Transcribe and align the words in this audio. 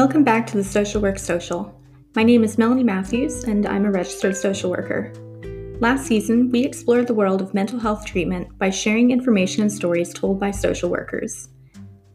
Welcome 0.00 0.24
back 0.24 0.46
to 0.46 0.56
the 0.56 0.64
Social 0.64 1.02
Work 1.02 1.18
Social. 1.18 1.78
My 2.16 2.22
name 2.22 2.42
is 2.42 2.56
Melanie 2.56 2.82
Matthews, 2.82 3.44
and 3.44 3.66
I'm 3.66 3.84
a 3.84 3.90
registered 3.90 4.34
social 4.34 4.70
worker. 4.70 5.12
Last 5.78 6.06
season, 6.06 6.50
we 6.50 6.64
explored 6.64 7.06
the 7.06 7.12
world 7.12 7.42
of 7.42 7.52
mental 7.52 7.78
health 7.78 8.06
treatment 8.06 8.48
by 8.58 8.70
sharing 8.70 9.10
information 9.10 9.60
and 9.60 9.70
stories 9.70 10.14
told 10.14 10.40
by 10.40 10.52
social 10.52 10.88
workers. 10.88 11.50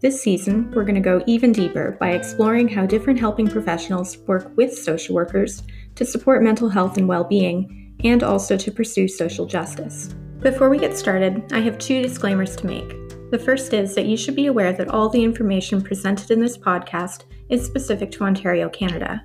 This 0.02 0.20
season, 0.20 0.72
we're 0.72 0.84
going 0.84 0.96
to 0.96 1.00
go 1.00 1.24
even 1.28 1.52
deeper 1.52 1.96
by 2.00 2.14
exploring 2.14 2.68
how 2.68 2.88
different 2.88 3.20
helping 3.20 3.48
professionals 3.48 4.18
work 4.26 4.52
with 4.58 4.76
social 4.76 5.14
workers 5.14 5.62
to 5.94 6.06
support 6.06 6.42
mental 6.42 6.70
health 6.70 6.98
and 6.98 7.08
well 7.08 7.24
being, 7.24 7.96
and 8.04 8.24
also 8.24 8.58
to 8.58 8.72
pursue 8.72 9.08
social 9.08 9.46
justice. 9.46 10.08
Before 10.40 10.72
we 10.72 10.80
get 10.80 10.98
started, 10.98 11.54
I 11.54 11.60
have 11.60 11.78
two 11.78 12.02
disclaimers 12.02 12.56
to 12.56 12.66
make. 12.66 12.90
The 13.30 13.38
first 13.38 13.76
is 13.76 13.94
that 13.94 14.08
you 14.08 14.18
should 14.18 14.36
be 14.36 14.48
aware 14.48 14.74
that 14.74 14.90
all 14.90 15.08
the 15.08 15.24
information 15.24 15.84
presented 15.84 16.32
in 16.32 16.40
this 16.40 16.58
podcast 16.58 17.26
is 17.50 17.66
specific 17.66 18.12
to 18.12 18.24
Ontario, 18.24 18.70
Canada. 18.70 19.24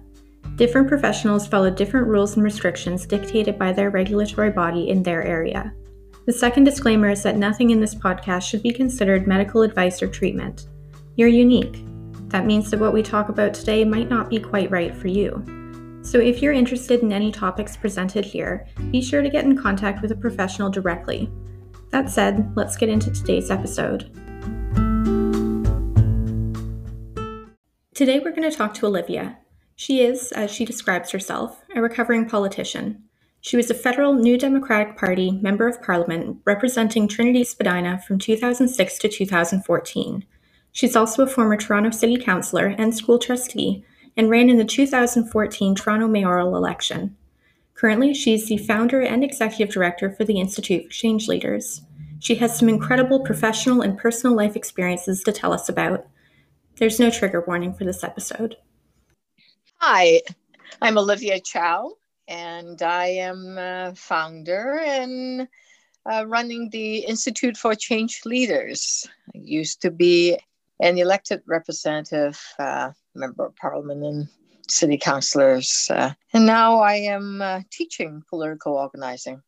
Different 0.56 0.88
professionals 0.88 1.46
follow 1.46 1.70
different 1.70 2.06
rules 2.06 2.34
and 2.34 2.44
restrictions 2.44 3.06
dictated 3.06 3.58
by 3.58 3.72
their 3.72 3.90
regulatory 3.90 4.50
body 4.50 4.90
in 4.90 5.02
their 5.02 5.22
area. 5.22 5.72
The 6.26 6.32
second 6.32 6.64
disclaimer 6.64 7.08
is 7.08 7.22
that 7.22 7.36
nothing 7.36 7.70
in 7.70 7.80
this 7.80 7.94
podcast 7.94 8.42
should 8.42 8.62
be 8.62 8.72
considered 8.72 9.26
medical 9.26 9.62
advice 9.62 10.02
or 10.02 10.06
treatment. 10.06 10.66
You're 11.16 11.28
unique. 11.28 11.84
That 12.28 12.46
means 12.46 12.70
that 12.70 12.78
what 12.78 12.92
we 12.92 13.02
talk 13.02 13.28
about 13.28 13.54
today 13.54 13.84
might 13.84 14.08
not 14.08 14.30
be 14.30 14.38
quite 14.38 14.70
right 14.70 14.94
for 14.94 15.08
you. 15.08 15.42
So, 16.02 16.18
if 16.18 16.40
you're 16.40 16.52
interested 16.52 17.00
in 17.02 17.12
any 17.12 17.32
topics 17.32 17.76
presented 17.76 18.24
here, 18.24 18.66
be 18.90 19.02
sure 19.02 19.22
to 19.22 19.28
get 19.28 19.44
in 19.44 19.56
contact 19.56 20.00
with 20.00 20.12
a 20.12 20.16
professional 20.16 20.70
directly. 20.70 21.30
That 21.90 22.08
said, 22.08 22.52
let's 22.56 22.76
get 22.76 22.88
into 22.88 23.10
today's 23.10 23.50
episode. 23.50 24.10
Today 27.92 28.20
we're 28.20 28.30
going 28.30 28.48
to 28.48 28.56
talk 28.56 28.72
to 28.74 28.86
Olivia. 28.86 29.38
She 29.74 30.00
is, 30.00 30.30
as 30.30 30.50
she 30.50 30.64
describes 30.64 31.10
herself, 31.10 31.60
a 31.74 31.82
recovering 31.82 32.28
politician. 32.28 33.02
She 33.40 33.56
was 33.56 33.68
a 33.68 33.74
federal 33.74 34.14
New 34.14 34.38
Democratic 34.38 34.96
Party 34.96 35.32
Member 35.32 35.66
of 35.66 35.82
Parliament 35.82 36.38
representing 36.46 37.08
Trinity 37.08 37.42
Spadina 37.42 38.00
from 38.06 38.20
2006 38.20 38.98
to 38.98 39.08
2014. 39.08 40.24
She's 40.70 40.94
also 40.94 41.24
a 41.24 41.26
former 41.26 41.56
Toronto 41.56 41.90
City 41.90 42.16
Councillor 42.16 42.68
and 42.78 42.94
school 42.94 43.18
trustee 43.18 43.84
and 44.16 44.30
ran 44.30 44.48
in 44.48 44.56
the 44.56 44.64
2014 44.64 45.74
Toronto 45.74 46.06
mayoral 46.06 46.56
election. 46.56 47.16
Currently, 47.74 48.14
she's 48.14 48.48
the 48.48 48.58
founder 48.58 49.00
and 49.00 49.24
executive 49.24 49.74
director 49.74 50.10
for 50.12 50.24
the 50.24 50.38
Institute 50.38 50.84
for 50.86 50.92
Change 50.92 51.26
Leaders. 51.26 51.82
She 52.20 52.36
has 52.36 52.56
some 52.56 52.68
incredible 52.68 53.24
professional 53.24 53.80
and 53.80 53.98
personal 53.98 54.36
life 54.36 54.54
experiences 54.54 55.24
to 55.24 55.32
tell 55.32 55.52
us 55.52 55.68
about, 55.68 56.06
there's 56.80 56.98
no 56.98 57.10
trigger 57.10 57.44
warning 57.46 57.74
for 57.74 57.84
this 57.84 58.02
episode. 58.02 58.56
Hi, 59.76 60.22
I'm 60.80 60.96
Olivia 60.96 61.38
Chow, 61.38 61.92
and 62.26 62.80
I 62.80 63.06
am 63.06 63.58
a 63.58 63.94
founder 63.94 64.80
and 64.80 65.46
uh, 66.10 66.24
running 66.26 66.70
the 66.70 67.00
Institute 67.00 67.58
for 67.58 67.74
Change 67.74 68.22
Leaders. 68.24 69.06
I 69.34 69.38
used 69.38 69.82
to 69.82 69.90
be 69.90 70.38
an 70.80 70.96
elected 70.96 71.42
representative, 71.46 72.40
uh, 72.58 72.92
member 73.14 73.44
of 73.44 73.56
parliament, 73.56 74.02
and 74.02 74.28
city 74.66 74.96
councilors, 74.96 75.86
uh, 75.90 76.12
and 76.32 76.46
now 76.46 76.80
I 76.80 76.94
am 76.94 77.42
uh, 77.42 77.60
teaching 77.70 78.22
political 78.30 78.72
organizing. 78.72 79.42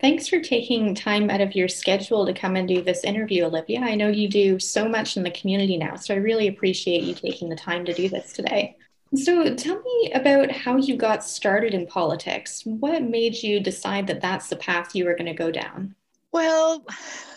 Thanks 0.00 0.28
for 0.28 0.38
taking 0.38 0.94
time 0.94 1.28
out 1.28 1.40
of 1.40 1.56
your 1.56 1.66
schedule 1.66 2.24
to 2.24 2.32
come 2.32 2.54
and 2.54 2.68
do 2.68 2.82
this 2.82 3.02
interview, 3.02 3.44
Olivia. 3.44 3.80
I 3.80 3.96
know 3.96 4.08
you 4.08 4.28
do 4.28 4.60
so 4.60 4.88
much 4.88 5.16
in 5.16 5.24
the 5.24 5.30
community 5.32 5.76
now, 5.76 5.96
so 5.96 6.14
I 6.14 6.18
really 6.18 6.46
appreciate 6.46 7.02
you 7.02 7.14
taking 7.14 7.48
the 7.48 7.56
time 7.56 7.84
to 7.84 7.92
do 7.92 8.08
this 8.08 8.32
today. 8.32 8.76
So, 9.16 9.54
tell 9.54 9.80
me 9.80 10.12
about 10.14 10.52
how 10.52 10.76
you 10.76 10.96
got 10.96 11.24
started 11.24 11.74
in 11.74 11.86
politics. 11.86 12.62
What 12.64 13.02
made 13.02 13.42
you 13.42 13.58
decide 13.58 14.06
that 14.06 14.20
that's 14.20 14.48
the 14.48 14.56
path 14.56 14.94
you 14.94 15.04
were 15.04 15.16
going 15.16 15.26
to 15.26 15.34
go 15.34 15.50
down? 15.50 15.96
Well, 16.30 16.84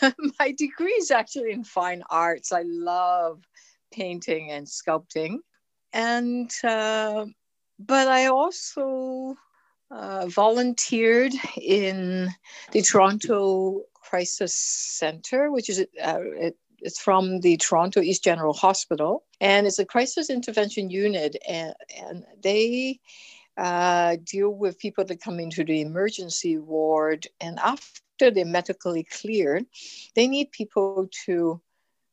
my 0.40 0.52
degree 0.52 0.92
is 0.92 1.10
actually 1.10 1.54
in 1.54 1.64
fine 1.64 2.04
arts. 2.10 2.52
I 2.52 2.64
love 2.64 3.42
painting 3.92 4.52
and 4.52 4.68
sculpting. 4.68 5.38
And, 5.94 6.52
uh, 6.64 7.26
but 7.80 8.08
I 8.08 8.28
also 8.28 9.36
uh, 9.92 10.26
volunteered 10.28 11.34
in 11.62 12.30
the 12.72 12.82
Toronto 12.82 13.82
Crisis 13.94 14.56
Center, 14.56 15.52
which 15.52 15.70
is 15.70 15.80
uh, 16.04 16.20
it, 16.20 16.58
it's 16.80 17.00
from 17.00 17.42
the 17.42 17.58
Toronto 17.58 18.02
East 18.02 18.24
General 18.24 18.54
Hospital, 18.54 19.24
and 19.40 19.68
it's 19.68 19.80
a 19.80 19.86
crisis 19.86 20.30
intervention 20.30 20.90
unit, 20.90 21.36
and, 21.48 21.74
and 22.00 22.24
they 22.42 23.00
uh, 23.58 24.18
deal 24.24 24.50
with 24.50 24.80
people 24.80 25.06
that 25.06 25.22
come 25.22 25.40
into 25.40 25.64
the 25.64 25.82
emergency 25.82 26.58
ward, 26.58 27.28
and 27.40 27.60
after 27.60 28.32
they're 28.32 28.46
medically 28.46 29.04
cleared, 29.04 29.66
they 30.16 30.28
need 30.28 30.52
people 30.52 31.08
to 31.26 31.62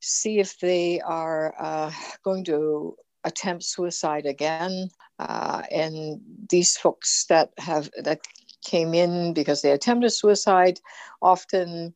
see 0.00 0.38
if 0.38 0.58
they 0.60 1.00
are 1.00 1.54
uh, 1.58 1.92
going 2.22 2.44
to 2.44 2.96
attempt 3.24 3.64
suicide 3.64 4.26
again. 4.26 4.88
Uh, 5.18 5.62
and 5.70 6.20
these 6.48 6.76
folks 6.76 7.26
that 7.28 7.50
have 7.58 7.90
that 8.02 8.20
came 8.64 8.94
in 8.94 9.32
because 9.34 9.62
they 9.62 9.72
attempted 9.72 10.10
suicide 10.10 10.80
often 11.22 11.94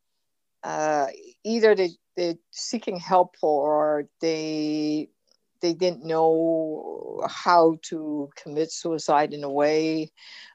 uh, 0.64 1.06
either 1.44 1.74
they, 1.74 1.90
they're 2.16 2.34
seeking 2.50 2.98
help 2.98 3.34
or 3.42 4.08
they 4.20 5.08
they 5.60 5.72
didn't 5.72 6.04
know 6.04 7.24
how 7.28 7.78
to 7.82 8.28
commit 8.36 8.72
suicide 8.72 9.32
in 9.32 9.44
a 9.44 9.50
way. 9.50 10.10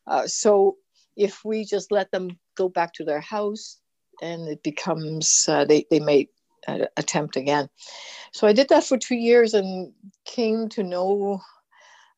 Uh, 0.05 0.27
so 0.27 0.75
if 1.15 1.43
we 1.45 1.63
just 1.63 1.91
let 1.91 2.11
them 2.11 2.37
go 2.55 2.67
back 2.67 2.93
to 2.93 3.05
their 3.05 3.21
house 3.21 3.79
and 4.21 4.49
it 4.49 4.61
becomes, 4.63 5.45
uh, 5.47 5.63
they, 5.63 5.85
they 5.89 6.01
may 6.01 6.27
uh, 6.67 6.85
attempt 6.97 7.37
again. 7.37 7.69
So 8.33 8.47
I 8.47 8.53
did 8.53 8.67
that 8.69 8.83
for 8.83 8.97
two 8.97 9.15
years 9.15 9.53
and 9.53 9.93
came 10.25 10.67
to 10.69 10.83
know 10.83 11.41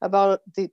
about 0.01 0.41
the 0.55 0.69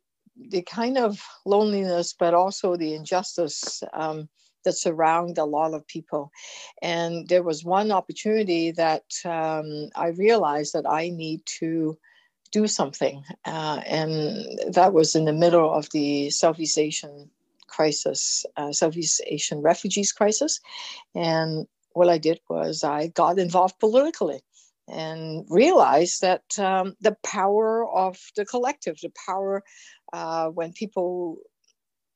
the 0.50 0.62
kind 0.62 0.98
of 0.98 1.22
loneliness, 1.47 2.14
but 2.19 2.34
also 2.34 2.76
the 2.76 2.94
injustice 2.94 3.82
um, 3.94 4.28
that 4.64 4.75
surround 4.75 5.38
a 5.38 5.44
lot 5.44 5.72
of 5.72 5.87
people. 5.87 6.31
And 6.82 7.26
there 7.28 7.42
was 7.42 7.64
one 7.64 7.91
opportunity 7.91 8.70
that 8.72 9.04
um, 9.25 9.88
I 9.94 10.09
realized 10.09 10.75
that 10.75 10.88
I 10.88 11.09
need 11.09 11.41
to 11.60 11.97
do 12.53 12.66
something, 12.66 13.25
uh, 13.44 13.81
and 13.87 14.59
that 14.72 14.92
was 14.92 15.16
in 15.16 15.25
the 15.25 15.32
middle 15.32 15.72
of 15.72 15.88
the 15.91 16.31
Southeast 16.31 16.78
Asian 16.78 17.31
crisis, 17.66 18.47
uh, 18.56 18.72
Southeast 18.72 19.20
Asian 19.26 19.60
refugees 19.62 20.12
crisis, 20.12 20.60
and 21.14 21.66
what 21.93 22.08
I 22.08 22.19
did 22.19 22.41
was 22.48 22.84
I 22.84 23.08
got 23.08 23.38
involved 23.38 23.81
politically 23.81 24.41
and 24.89 25.45
realize 25.49 26.19
that 26.21 26.59
um, 26.59 26.95
the 27.01 27.17
power 27.25 27.89
of 27.89 28.19
the 28.37 28.45
collective, 28.45 28.97
the 29.03 29.13
power 29.27 29.63
uh, 30.13 30.49
when 30.49 30.73
people 30.73 31.39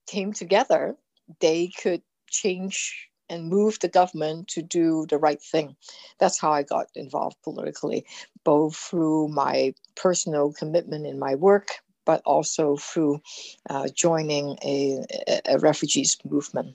came 0.07 0.33
together, 0.33 0.97
they 1.41 1.71
could 1.83 2.03
change 2.29 3.09
and 3.29 3.49
move 3.49 3.79
the 3.81 3.89
government 3.89 4.49
to 4.49 4.63
do 4.63 5.07
the 5.09 5.19
right 5.19 5.41
thing. 5.41 5.77
That's 6.19 6.41
how 6.41 6.53
I 6.53 6.65
got 6.65 6.87
involved 6.95 7.37
politically, 7.45 8.05
both 8.45 8.77
through 8.77 9.29
my 9.29 9.75
personal 9.95 10.53
commitment 10.53 11.07
in 11.07 11.19
my 11.19 11.37
work, 11.37 11.69
but 12.05 12.23
also 12.27 12.77
through 12.77 13.21
uh, 13.69 13.89
joining 13.95 14.59
a, 14.65 15.05
a 15.47 15.59
refugees 15.59 16.17
movement. 16.25 16.75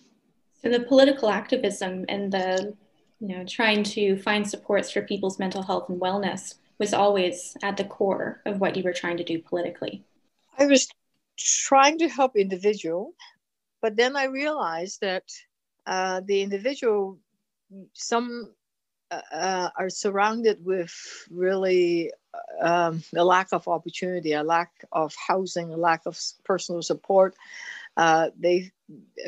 So 0.61 0.69
the 0.69 0.79
political 0.79 1.29
activism 1.29 2.05
and 2.07 2.31
the 2.31 2.73
you 3.19 3.27
know, 3.29 3.43
trying 3.45 3.83
to 3.83 4.17
find 4.17 4.47
supports 4.47 4.91
for 4.91 5.01
people's 5.01 5.39
mental 5.39 5.61
health 5.61 5.89
and 5.89 5.99
wellness 5.99 6.55
was 6.77 6.93
always 6.93 7.55
at 7.63 7.77
the 7.77 7.83
core 7.85 8.41
of 8.45 8.59
what 8.59 8.75
you 8.75 8.83
were 8.83 8.93
trying 8.93 9.17
to 9.17 9.23
do 9.23 9.41
politically. 9.41 10.03
I 10.57 10.65
was 10.65 10.87
trying 11.37 11.97
to 11.99 12.09
help 12.09 12.35
individual, 12.35 13.13
but 13.81 13.95
then 13.95 14.15
I 14.15 14.25
realized 14.25 15.01
that 15.01 15.23
uh, 15.85 16.21
the 16.25 16.41
individual, 16.41 17.19
some 17.93 18.51
uh, 19.11 19.21
uh 19.31 19.69
are 19.77 19.89
surrounded 19.89 20.65
with 20.65 20.93
really 21.29 22.11
um, 22.61 23.03
a 23.15 23.23
lack 23.23 23.49
of 23.51 23.67
opportunity, 23.67 24.33
a 24.33 24.43
lack 24.43 24.71
of 24.91 25.13
housing, 25.15 25.73
a 25.73 25.77
lack 25.77 26.01
of 26.05 26.19
personal 26.43 26.81
support. 26.81 27.35
Uh, 27.97 28.29
they 28.37 28.71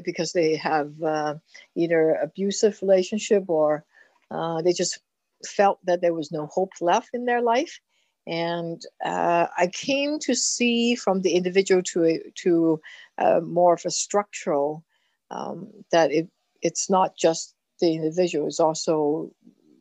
because 0.03 0.33
they 0.33 0.55
have 0.55 0.91
uh, 1.01 1.35
either 1.75 2.11
abusive 2.21 2.77
relationship 2.81 3.45
or 3.47 3.85
uh, 4.29 4.61
they 4.61 4.73
just 4.73 4.99
felt 5.45 5.79
that 5.85 6.01
there 6.01 6.13
was 6.13 6.31
no 6.31 6.47
hope 6.47 6.71
left 6.81 7.09
in 7.13 7.25
their 7.25 7.41
life. 7.41 7.79
And 8.27 8.81
uh, 9.05 9.47
I 9.57 9.67
came 9.67 10.19
to 10.19 10.35
see 10.35 10.95
from 10.95 11.21
the 11.21 11.31
individual 11.31 11.81
to 11.83 12.05
a, 12.05 12.19
to 12.43 12.81
uh, 13.17 13.39
more 13.41 13.73
of 13.73 13.85
a 13.85 13.91
structural 13.91 14.83
um, 15.31 15.71
that 15.91 16.11
it, 16.11 16.27
it's 16.61 16.89
not 16.89 17.15
just 17.17 17.55
the 17.79 17.93
individual; 17.93 18.47
it's 18.47 18.59
also 18.59 19.31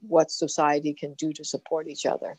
what 0.02 0.30
society 0.30 0.94
can 0.94 1.14
do 1.14 1.32
to 1.32 1.44
support 1.44 1.88
each 1.88 2.06
other. 2.06 2.38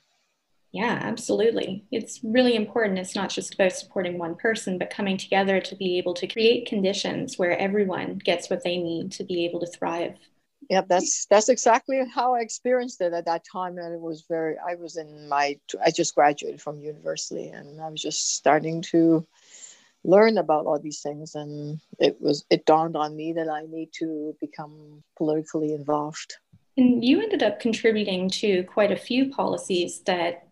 Yeah, 0.78 1.00
absolutely. 1.02 1.84
It's 1.92 2.20
really 2.24 2.56
important. 2.56 3.00
It's 3.00 3.16
not 3.16 3.32
just 3.32 3.56
about 3.56 3.72
supporting 3.72 4.20
one 4.20 4.36
person, 4.36 4.78
but 4.78 4.92
coming 4.92 5.18
together 5.18 5.60
to 5.60 5.76
be 5.76 5.98
able 5.98 6.14
to 6.14 6.28
create 6.28 6.68
conditions 6.68 7.36
where 7.36 7.58
everyone 7.58 8.20
gets 8.20 8.48
what 8.48 8.64
they 8.64 8.78
need 8.78 9.12
to 9.14 9.24
be 9.24 9.44
able 9.46 9.60
to 9.62 9.66
thrive. 9.66 10.14
Yeah, 10.70 10.82
that's 10.88 11.26
that's 11.32 11.50
exactly 11.50 12.00
how 12.14 12.36
I 12.36 12.42
experienced 12.42 13.02
it 13.02 13.12
at 13.12 13.26
that 13.26 13.42
time, 13.52 13.80
and 13.80 13.92
it 13.92 14.00
was 14.00 14.26
very. 14.30 14.56
I 14.60 14.76
was 14.76 14.98
in 14.98 15.28
my. 15.28 15.58
I 15.84 15.90
just 15.90 16.14
graduated 16.14 16.62
from 16.62 16.80
university, 16.80 17.48
and 17.48 17.82
I 17.82 17.90
was 17.90 18.02
just 18.04 18.36
starting 18.36 18.84
to 18.94 19.26
learn 20.04 20.38
about 20.38 20.68
all 20.68 20.80
these 20.80 21.02
things, 21.02 21.34
and 21.34 21.80
it 21.98 22.22
was. 22.22 22.46
It 22.52 22.68
dawned 22.68 22.96
on 22.96 23.16
me 23.16 23.34
that 23.34 23.50
I 23.50 23.64
need 23.66 23.90
to 23.94 24.36
become 24.40 25.04
politically 25.18 25.74
involved. 25.74 26.36
And 26.78 27.04
you 27.04 27.20
ended 27.20 27.42
up 27.42 27.60
contributing 27.60 28.30
to 28.42 28.62
quite 28.66 28.92
a 28.92 28.96
few 28.96 29.32
policies 29.32 30.02
that 30.02 30.47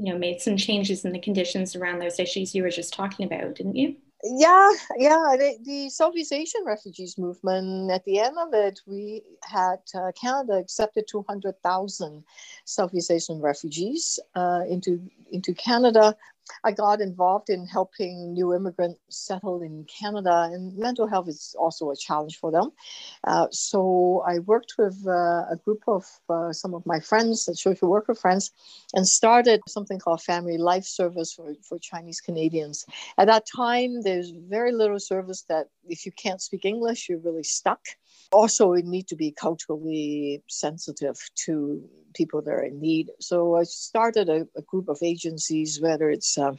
you 0.00 0.10
know 0.10 0.18
made 0.18 0.40
some 0.40 0.56
changes 0.56 1.04
in 1.04 1.12
the 1.12 1.18
conditions 1.18 1.76
around 1.76 1.98
those 1.98 2.18
issues 2.18 2.54
you 2.54 2.62
were 2.62 2.70
just 2.70 2.94
talking 2.94 3.26
about 3.26 3.54
didn't 3.54 3.76
you? 3.76 3.94
Yeah 4.24 4.70
yeah 4.96 5.36
the, 5.38 5.58
the 5.62 5.90
southeast 5.90 6.32
asian 6.32 6.64
refugees 6.64 7.16
movement 7.18 7.90
at 7.90 8.04
the 8.04 8.18
end 8.18 8.36
of 8.38 8.48
it 8.52 8.80
we 8.86 9.22
had 9.42 9.80
uh, 9.94 10.10
canada 10.20 10.54
accepted 10.54 11.04
200000 11.08 12.24
southeast 12.64 13.10
asian 13.10 13.40
refugees 13.40 14.18
uh, 14.34 14.62
into 14.68 15.00
into 15.32 15.54
canada 15.54 16.16
I 16.64 16.72
got 16.72 17.00
involved 17.00 17.48
in 17.50 17.66
helping 17.66 18.32
new 18.32 18.54
immigrants 18.54 19.00
settle 19.08 19.62
in 19.62 19.84
Canada, 19.84 20.50
and 20.52 20.76
mental 20.76 21.06
health 21.06 21.28
is 21.28 21.54
also 21.58 21.90
a 21.90 21.96
challenge 21.96 22.38
for 22.38 22.50
them. 22.50 22.70
Uh, 23.24 23.46
so 23.50 24.22
I 24.26 24.40
worked 24.40 24.74
with 24.78 25.06
uh, 25.06 25.44
a 25.50 25.56
group 25.64 25.82
of 25.86 26.04
uh, 26.28 26.52
some 26.52 26.74
of 26.74 26.84
my 26.86 27.00
friends, 27.00 27.48
social 27.60 27.88
worker 27.88 28.14
friends, 28.14 28.50
and 28.94 29.06
started 29.06 29.60
something 29.68 29.98
called 29.98 30.22
Family 30.22 30.58
Life 30.58 30.84
Service 30.84 31.32
for, 31.32 31.54
for 31.62 31.78
Chinese 31.78 32.20
Canadians. 32.20 32.84
At 33.18 33.26
that 33.26 33.46
time, 33.46 34.02
there's 34.02 34.30
very 34.30 34.72
little 34.72 35.00
service 35.00 35.42
that 35.48 35.68
if 35.88 36.04
you 36.06 36.12
can't 36.12 36.42
speak 36.42 36.64
English, 36.64 37.08
you're 37.08 37.18
really 37.18 37.42
stuck. 37.42 37.80
Also, 38.32 38.68
we 38.68 38.82
need 38.82 39.08
to 39.08 39.16
be 39.16 39.32
culturally 39.32 40.42
sensitive 40.48 41.18
to 41.34 41.82
people 42.14 42.40
that 42.42 42.50
are 42.50 42.62
in 42.62 42.80
need. 42.80 43.10
So 43.20 43.56
I 43.56 43.64
started 43.64 44.28
a, 44.28 44.46
a 44.56 44.62
group 44.62 44.88
of 44.88 44.98
agencies, 45.02 45.80
whether 45.80 46.10
it's 46.10 46.38
uh, 46.38 46.54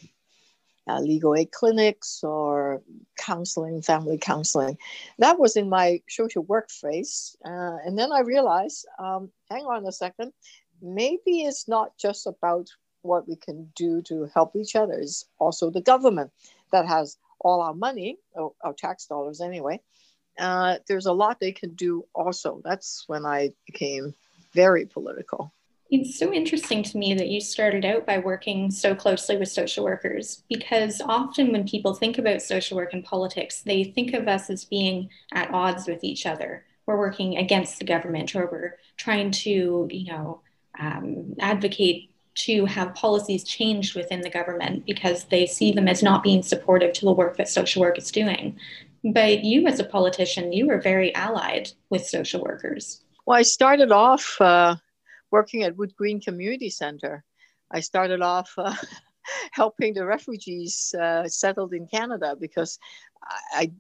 uh, 0.88 1.00
legal 1.00 1.36
aid 1.36 1.52
clinics 1.52 2.24
or 2.24 2.82
counseling, 3.18 3.82
family 3.82 4.18
counseling. 4.18 4.78
That 5.20 5.40
was 5.40 5.56
in 5.56 5.70
my 5.70 6.02
social 6.10 6.44
work 6.44 6.70
phase. 6.70 7.36
Uh, 7.46 7.78
and 7.86 7.98
then 7.98 8.12
I 8.12 8.22
realized, 8.22 8.88
um, 9.00 9.32
hang 9.50 9.66
on 9.66 9.86
a 9.86 9.92
second, 9.92 10.34
maybe 10.82 11.44
it's 11.44 11.68
not 11.68 11.98
just 11.98 12.28
about 12.28 12.68
what 13.04 13.28
we 13.28 13.36
can 13.36 13.72
do 13.76 14.02
to 14.04 14.30
help 14.34 14.56
each 14.56 14.76
other, 14.76 14.94
it's 14.94 15.26
also 15.40 15.70
the 15.70 15.82
government 15.82 16.32
that 16.72 16.88
has 16.88 17.18
all 17.40 17.62
our 17.62 17.74
money, 17.74 18.18
our 18.36 18.74
tax 18.78 19.06
dollars 19.08 19.42
anyway. 19.42 19.80
Uh, 20.38 20.78
there's 20.88 21.06
a 21.06 21.14
lot 21.14 21.40
they 21.40 21.52
can 21.52 21.74
do 21.74 22.06
also. 22.14 22.62
That's 22.64 23.04
when 23.08 23.26
I 23.26 23.52
became 23.66 24.14
very 24.54 24.86
political. 24.86 25.54
It's 25.92 26.18
so 26.18 26.32
interesting 26.32 26.84
to 26.84 26.98
me 26.98 27.14
that 27.16 27.28
you 27.28 27.42
started 27.42 27.84
out 27.84 28.06
by 28.06 28.18
working 28.18 28.72
so 28.72 28.96
closely 28.96 29.36
with 29.36 29.50
social 29.50 29.84
workers 29.84 30.44
because 30.48 31.02
often 31.02 31.52
when 31.52 31.68
people 31.68 31.94
think 31.94 32.18
about 32.18 32.42
social 32.42 32.78
work 32.78 32.94
and 32.94 33.04
politics, 33.04 33.62
they 33.62 33.84
think 33.84 34.14
of 34.14 34.30
us 34.30 34.50
as 34.50 34.64
being 34.64 35.10
at 35.34 35.54
odds 35.54 35.88
with 35.88 36.02
each 36.06 36.26
other. 36.26 36.64
We're 36.86 36.98
working 36.98 37.38
against 37.38 37.78
the 37.78 37.86
government 37.86 38.34
or 38.36 38.48
we're 38.50 38.78
trying 38.96 39.32
to, 39.32 39.90
you 39.92 40.12
know, 40.12 40.42
um, 40.80 41.36
advocate 41.40 42.10
to 42.34 42.66
have 42.66 42.96
policies 42.96 43.44
changed 43.44 43.94
within 43.94 44.22
the 44.22 44.30
government 44.30 44.86
because 44.86 45.26
they 45.26 45.46
see 45.46 45.74
them 45.74 45.90
as 45.90 46.02
not 46.02 46.24
being 46.24 46.42
supportive 46.42 46.94
to 46.94 47.06
the 47.06 47.12
work 47.12 47.36
that 47.36 47.50
social 47.50 47.82
work 47.82 47.98
is 47.98 48.12
doing. 48.12 48.58
But 49.04 49.44
you, 49.44 49.68
as 49.68 49.80
a 49.80 49.84
politician, 49.84 50.54
you 50.54 50.68
were 50.68 50.80
very 50.80 51.14
allied 51.16 51.72
with 51.90 52.06
social 52.06 52.42
workers. 52.42 53.04
Well, 53.26 53.38
I 53.38 53.42
started 53.42 53.92
off 53.92 54.40
uh, 54.40 54.76
working 55.32 55.64
at 55.64 55.76
Wood 55.76 55.96
Green 55.96 56.22
Community 56.22 56.70
Center. 56.70 57.24
I 57.72 57.80
started 57.80 58.22
off 58.22 58.52
uh, 58.58 58.76
helping 59.52 59.94
the 59.94 60.06
refugees 60.06 60.94
uh, 61.00 61.28
settled 61.28 61.74
in 61.74 61.88
Canada 61.88 62.36
because 62.40 62.78
I, 63.24 63.40
I 63.54 63.72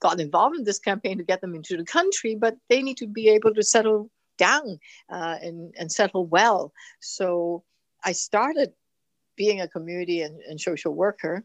got 0.00 0.20
involved 0.20 0.56
in 0.56 0.64
this 0.64 0.78
campaign 0.78 1.18
to 1.18 1.24
get 1.24 1.40
them 1.40 1.54
into 1.54 1.76
the 1.76 1.84
country, 1.84 2.34
but 2.34 2.56
they 2.68 2.82
need 2.82 2.96
to 2.98 3.06
be 3.06 3.28
able 3.28 3.54
to 3.54 3.62
settle 3.62 4.10
down 4.38 4.78
uh, 5.10 5.36
and, 5.40 5.74
and 5.78 5.90
settle 5.90 6.26
well. 6.26 6.72
So 7.00 7.64
I 8.04 8.12
started 8.12 8.72
being 9.36 9.60
a 9.60 9.68
community 9.68 10.22
and, 10.22 10.40
and, 10.48 10.60
social 10.60 10.94
worker. 10.94 11.44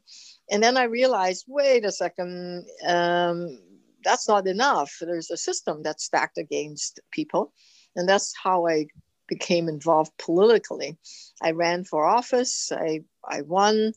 And 0.49 0.63
then 0.63 0.77
I 0.77 0.83
realized, 0.83 1.45
wait 1.47 1.85
a 1.85 1.91
second, 1.91 2.65
um, 2.87 3.59
that's 4.03 4.27
not 4.27 4.47
enough. 4.47 4.97
There's 4.99 5.31
a 5.31 5.37
system 5.37 5.83
that's 5.83 6.05
stacked 6.05 6.37
against 6.37 6.99
people. 7.11 7.53
And 7.95 8.07
that's 8.07 8.33
how 8.41 8.67
I 8.67 8.87
became 9.27 9.69
involved 9.69 10.11
politically. 10.17 10.97
I 11.41 11.51
ran 11.51 11.83
for 11.83 12.05
office, 12.05 12.71
I, 12.71 13.03
I 13.27 13.41
won, 13.41 13.93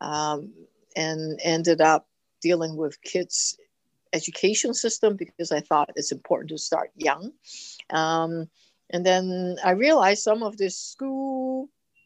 um, 0.00 0.52
and 0.96 1.38
ended 1.42 1.80
up 1.80 2.06
dealing 2.42 2.76
with 2.76 3.00
kids' 3.02 3.56
education 4.12 4.74
system 4.74 5.16
because 5.16 5.50
I 5.50 5.60
thought 5.60 5.96
it's 5.96 6.12
important 6.12 6.50
to 6.50 6.58
start 6.58 6.90
young. 6.96 7.32
Um, 7.90 8.48
and 8.90 9.04
then 9.04 9.56
I 9.64 9.70
realized 9.70 10.22
some 10.22 10.42
of 10.42 10.56
the 10.56 10.70
school 10.70 11.23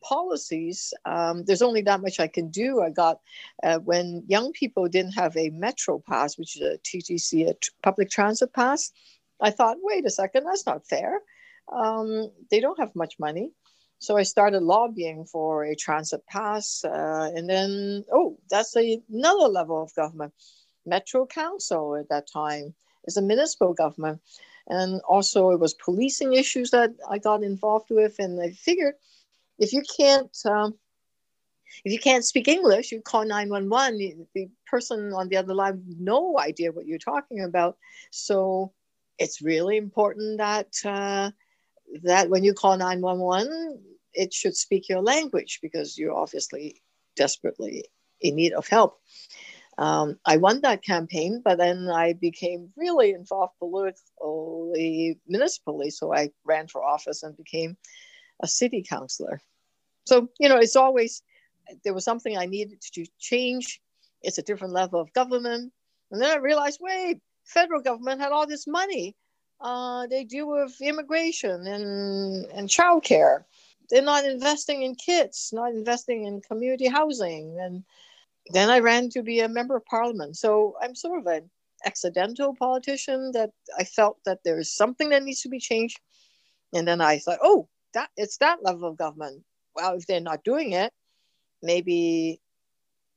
policies, 0.08 0.94
um, 1.04 1.44
there's 1.44 1.62
only 1.62 1.82
that 1.82 2.00
much 2.00 2.18
I 2.18 2.28
can 2.28 2.48
do. 2.48 2.80
I 2.80 2.90
got, 2.90 3.20
uh, 3.62 3.78
when 3.78 4.24
young 4.26 4.52
people 4.52 4.88
didn't 4.88 5.12
have 5.12 5.36
a 5.36 5.50
Metro 5.50 5.98
pass, 5.98 6.38
which 6.38 6.56
is 6.56 6.62
a 6.62 6.78
TTC, 6.78 7.48
a 7.48 7.54
public 7.82 8.08
transit 8.08 8.52
pass, 8.52 8.90
I 9.40 9.50
thought, 9.50 9.76
wait 9.80 10.06
a 10.06 10.10
second, 10.10 10.44
that's 10.44 10.66
not 10.66 10.86
fair. 10.86 11.20
Um, 11.70 12.30
they 12.50 12.60
don't 12.60 12.80
have 12.80 12.96
much 12.96 13.18
money. 13.18 13.52
So 13.98 14.16
I 14.16 14.22
started 14.22 14.62
lobbying 14.62 15.24
for 15.24 15.64
a 15.64 15.76
transit 15.76 16.24
pass. 16.26 16.84
Uh, 16.84 17.30
and 17.34 17.48
then, 17.48 18.04
oh, 18.12 18.38
that's 18.50 18.76
a, 18.76 19.02
another 19.12 19.48
level 19.48 19.82
of 19.82 19.94
government. 19.94 20.32
Metro 20.86 21.26
Council 21.26 21.96
at 21.96 22.08
that 22.08 22.28
time 22.32 22.74
is 23.04 23.16
a 23.16 23.22
municipal 23.22 23.74
government. 23.74 24.20
And 24.68 25.00
also, 25.08 25.50
it 25.50 25.60
was 25.60 25.74
policing 25.74 26.34
issues 26.34 26.70
that 26.70 26.90
I 27.10 27.18
got 27.18 27.42
involved 27.42 27.90
with. 27.90 28.18
And 28.18 28.40
I 28.40 28.50
figured 28.50 28.94
if 29.58 29.72
you 29.72 29.82
can't, 29.96 30.36
um, 30.46 30.78
if 31.84 31.92
you 31.92 31.98
can't 31.98 32.24
speak 32.24 32.48
English, 32.48 32.92
you 32.92 33.00
call 33.00 33.24
911. 33.24 34.26
The 34.34 34.48
person 34.66 35.12
on 35.12 35.28
the 35.28 35.36
other 35.36 35.54
line 35.54 35.82
no 35.98 36.38
idea 36.38 36.72
what 36.72 36.86
you're 36.86 36.98
talking 36.98 37.42
about. 37.42 37.76
So 38.10 38.72
it's 39.18 39.42
really 39.42 39.76
important 39.76 40.38
that 40.38 40.68
uh, 40.84 41.30
that 42.02 42.30
when 42.30 42.44
you 42.44 42.54
call 42.54 42.76
911, 42.76 43.80
it 44.14 44.32
should 44.32 44.56
speak 44.56 44.88
your 44.88 45.02
language 45.02 45.58
because 45.62 45.98
you're 45.98 46.16
obviously 46.16 46.82
desperately 47.16 47.84
in 48.20 48.36
need 48.36 48.52
of 48.52 48.66
help. 48.66 48.98
Um, 49.78 50.18
I 50.24 50.38
won 50.38 50.60
that 50.62 50.82
campaign, 50.82 51.40
but 51.44 51.58
then 51.58 51.88
I 51.88 52.14
became 52.14 52.70
really 52.76 53.12
involved 53.12 53.54
politically, 53.60 55.20
municipally. 55.28 55.90
So 55.90 56.12
I 56.12 56.30
ran 56.44 56.66
for 56.66 56.82
office 56.82 57.22
and 57.22 57.36
became 57.36 57.76
a 58.40 58.46
city 58.46 58.84
councilor. 58.88 59.40
So, 60.04 60.28
you 60.38 60.48
know, 60.48 60.58
it's 60.58 60.76
always, 60.76 61.22
there 61.84 61.94
was 61.94 62.04
something 62.04 62.36
I 62.36 62.46
needed 62.46 62.80
to 62.92 63.06
change. 63.18 63.80
It's 64.22 64.38
a 64.38 64.42
different 64.42 64.74
level 64.74 65.00
of 65.00 65.12
government. 65.12 65.72
And 66.10 66.20
then 66.20 66.30
I 66.30 66.36
realized, 66.36 66.78
wait, 66.80 67.20
federal 67.44 67.82
government 67.82 68.20
had 68.20 68.32
all 68.32 68.46
this 68.46 68.66
money 68.66 69.14
uh, 69.60 70.06
they 70.06 70.24
deal 70.24 70.48
with 70.48 70.80
immigration 70.80 71.66
and, 71.66 72.46
and 72.46 72.68
childcare. 72.68 73.44
They're 73.90 74.02
not 74.02 74.24
investing 74.24 74.82
in 74.82 74.94
kids, 74.94 75.50
not 75.52 75.72
investing 75.72 76.24
in 76.24 76.40
community 76.42 76.86
housing. 76.86 77.58
And 77.58 77.84
then 78.52 78.70
I 78.70 78.78
ran 78.80 79.10
to 79.10 79.22
be 79.22 79.40
a 79.40 79.48
member 79.48 79.76
of 79.76 79.84
parliament. 79.86 80.36
So 80.36 80.76
I'm 80.80 80.94
sort 80.94 81.20
of 81.20 81.26
an 81.26 81.50
accidental 81.84 82.54
politician 82.54 83.32
that 83.32 83.50
I 83.76 83.84
felt 83.84 84.18
that 84.24 84.44
there 84.44 84.58
is 84.58 84.74
something 84.74 85.08
that 85.10 85.22
needs 85.22 85.40
to 85.42 85.48
be 85.48 85.58
changed. 85.58 86.00
And 86.74 86.86
then 86.86 87.00
I 87.00 87.18
thought, 87.18 87.38
oh, 87.42 87.68
that 87.94 88.10
it's 88.16 88.38
that 88.38 88.62
level 88.62 88.88
of 88.88 88.96
government. 88.96 89.44
Well, 89.74 89.94
if 89.94 90.06
they're 90.06 90.20
not 90.20 90.44
doing 90.44 90.72
it, 90.72 90.92
maybe 91.62 92.40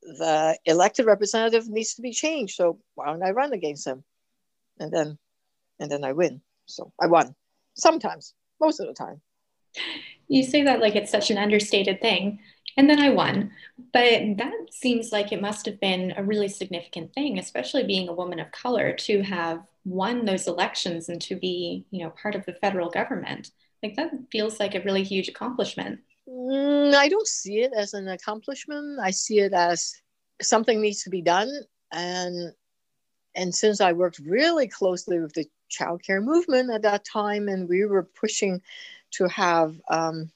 the 0.01 0.57
elected 0.65 1.05
representative 1.05 1.67
needs 1.67 1.95
to 1.95 2.01
be 2.01 2.11
changed. 2.11 2.55
So 2.55 2.79
why 2.95 3.07
don't 3.07 3.23
I 3.23 3.31
run 3.31 3.53
against 3.53 3.85
him? 3.85 4.03
And 4.79 4.91
then 4.91 5.17
and 5.79 5.91
then 5.91 6.03
I 6.03 6.13
win. 6.13 6.41
So 6.65 6.91
I 7.01 7.07
won 7.07 7.35
sometimes, 7.75 8.33
most 8.59 8.79
of 8.79 8.87
the 8.87 8.93
time. 8.93 9.21
You 10.27 10.43
say 10.43 10.63
that 10.63 10.79
like 10.79 10.95
it's 10.95 11.11
such 11.11 11.31
an 11.31 11.37
understated 11.37 12.01
thing. 12.01 12.39
And 12.77 12.89
then 12.89 12.99
I 12.99 13.09
won. 13.09 13.51
But 13.91 14.37
that 14.37 14.53
seems 14.71 15.11
like 15.11 15.31
it 15.31 15.41
must 15.41 15.65
have 15.65 15.79
been 15.81 16.13
a 16.15 16.23
really 16.23 16.47
significant 16.47 17.13
thing, 17.13 17.37
especially 17.37 17.83
being 17.83 18.07
a 18.07 18.13
woman 18.13 18.39
of 18.39 18.51
color, 18.51 18.93
to 18.93 19.21
have 19.23 19.61
won 19.83 20.23
those 20.23 20.47
elections 20.47 21.09
and 21.09 21.21
to 21.23 21.35
be, 21.35 21.85
you 21.91 22.03
know, 22.03 22.11
part 22.11 22.35
of 22.35 22.45
the 22.45 22.53
federal 22.53 22.89
government. 22.89 23.51
Like 23.83 23.95
that 23.95 24.11
feels 24.31 24.59
like 24.59 24.75
a 24.75 24.81
really 24.81 25.03
huge 25.03 25.27
accomplishment. 25.27 25.99
Mm, 26.29 26.93
I 26.93 27.09
don't 27.09 27.27
see 27.27 27.61
it 27.61 27.73
as 27.75 27.93
an 27.93 28.07
accomplishment. 28.07 28.99
I 28.99 29.11
see 29.11 29.39
it 29.39 29.53
as 29.53 29.93
something 30.41 30.79
needs 30.81 31.03
to 31.03 31.09
be 31.09 31.21
done. 31.21 31.49
And 31.91 32.53
and 33.35 33.55
since 33.55 33.81
I 33.81 33.93
worked 33.93 34.19
really 34.19 34.67
closely 34.67 35.19
with 35.19 35.33
the 35.33 35.45
childcare 35.71 36.23
movement 36.23 36.69
at 36.71 36.81
that 36.81 37.05
time, 37.05 37.47
and 37.47 37.67
we 37.67 37.85
were 37.85 38.03
pushing 38.03 38.61
to 39.11 39.27
have 39.29 39.79
um, 39.89 40.31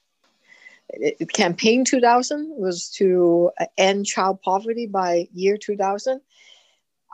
campaign 1.32 1.84
2000 1.84 2.54
was 2.56 2.90
to 2.90 3.50
end 3.76 4.06
child 4.06 4.40
poverty 4.42 4.86
by 4.86 5.28
year 5.32 5.56
2000. 5.56 6.20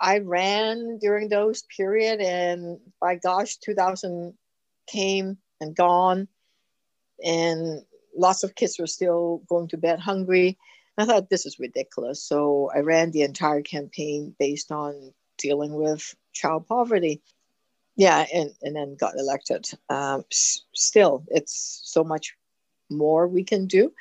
I 0.00 0.18
ran 0.18 0.98
during 0.98 1.28
those 1.28 1.62
period, 1.62 2.20
and 2.20 2.78
by 3.00 3.16
gosh, 3.16 3.56
2000 3.56 4.34
came 4.86 5.38
and 5.62 5.74
gone, 5.74 6.28
and 7.24 7.82
lots 8.16 8.42
of 8.42 8.54
kids 8.54 8.78
were 8.78 8.86
still 8.86 9.42
going 9.48 9.68
to 9.68 9.76
bed 9.76 10.00
hungry. 10.00 10.58
I 10.98 11.06
thought 11.06 11.30
this 11.30 11.46
is 11.46 11.58
ridiculous, 11.58 12.22
so 12.22 12.70
I 12.74 12.80
ran 12.80 13.10
the 13.10 13.22
entire 13.22 13.62
campaign 13.62 14.34
based 14.38 14.70
on 14.70 15.14
dealing 15.38 15.74
with 15.74 16.14
child 16.32 16.66
poverty. 16.66 17.22
Yeah, 17.96 18.26
and, 18.32 18.50
and 18.62 18.76
then 18.76 18.96
got 18.96 19.18
elected. 19.18 19.68
Um, 19.88 20.24
s- 20.30 20.62
still, 20.74 21.24
it's 21.28 21.80
so 21.84 22.04
much 22.04 22.34
more 22.90 23.26
we 23.26 23.44
can 23.44 23.66
do, 23.66 23.92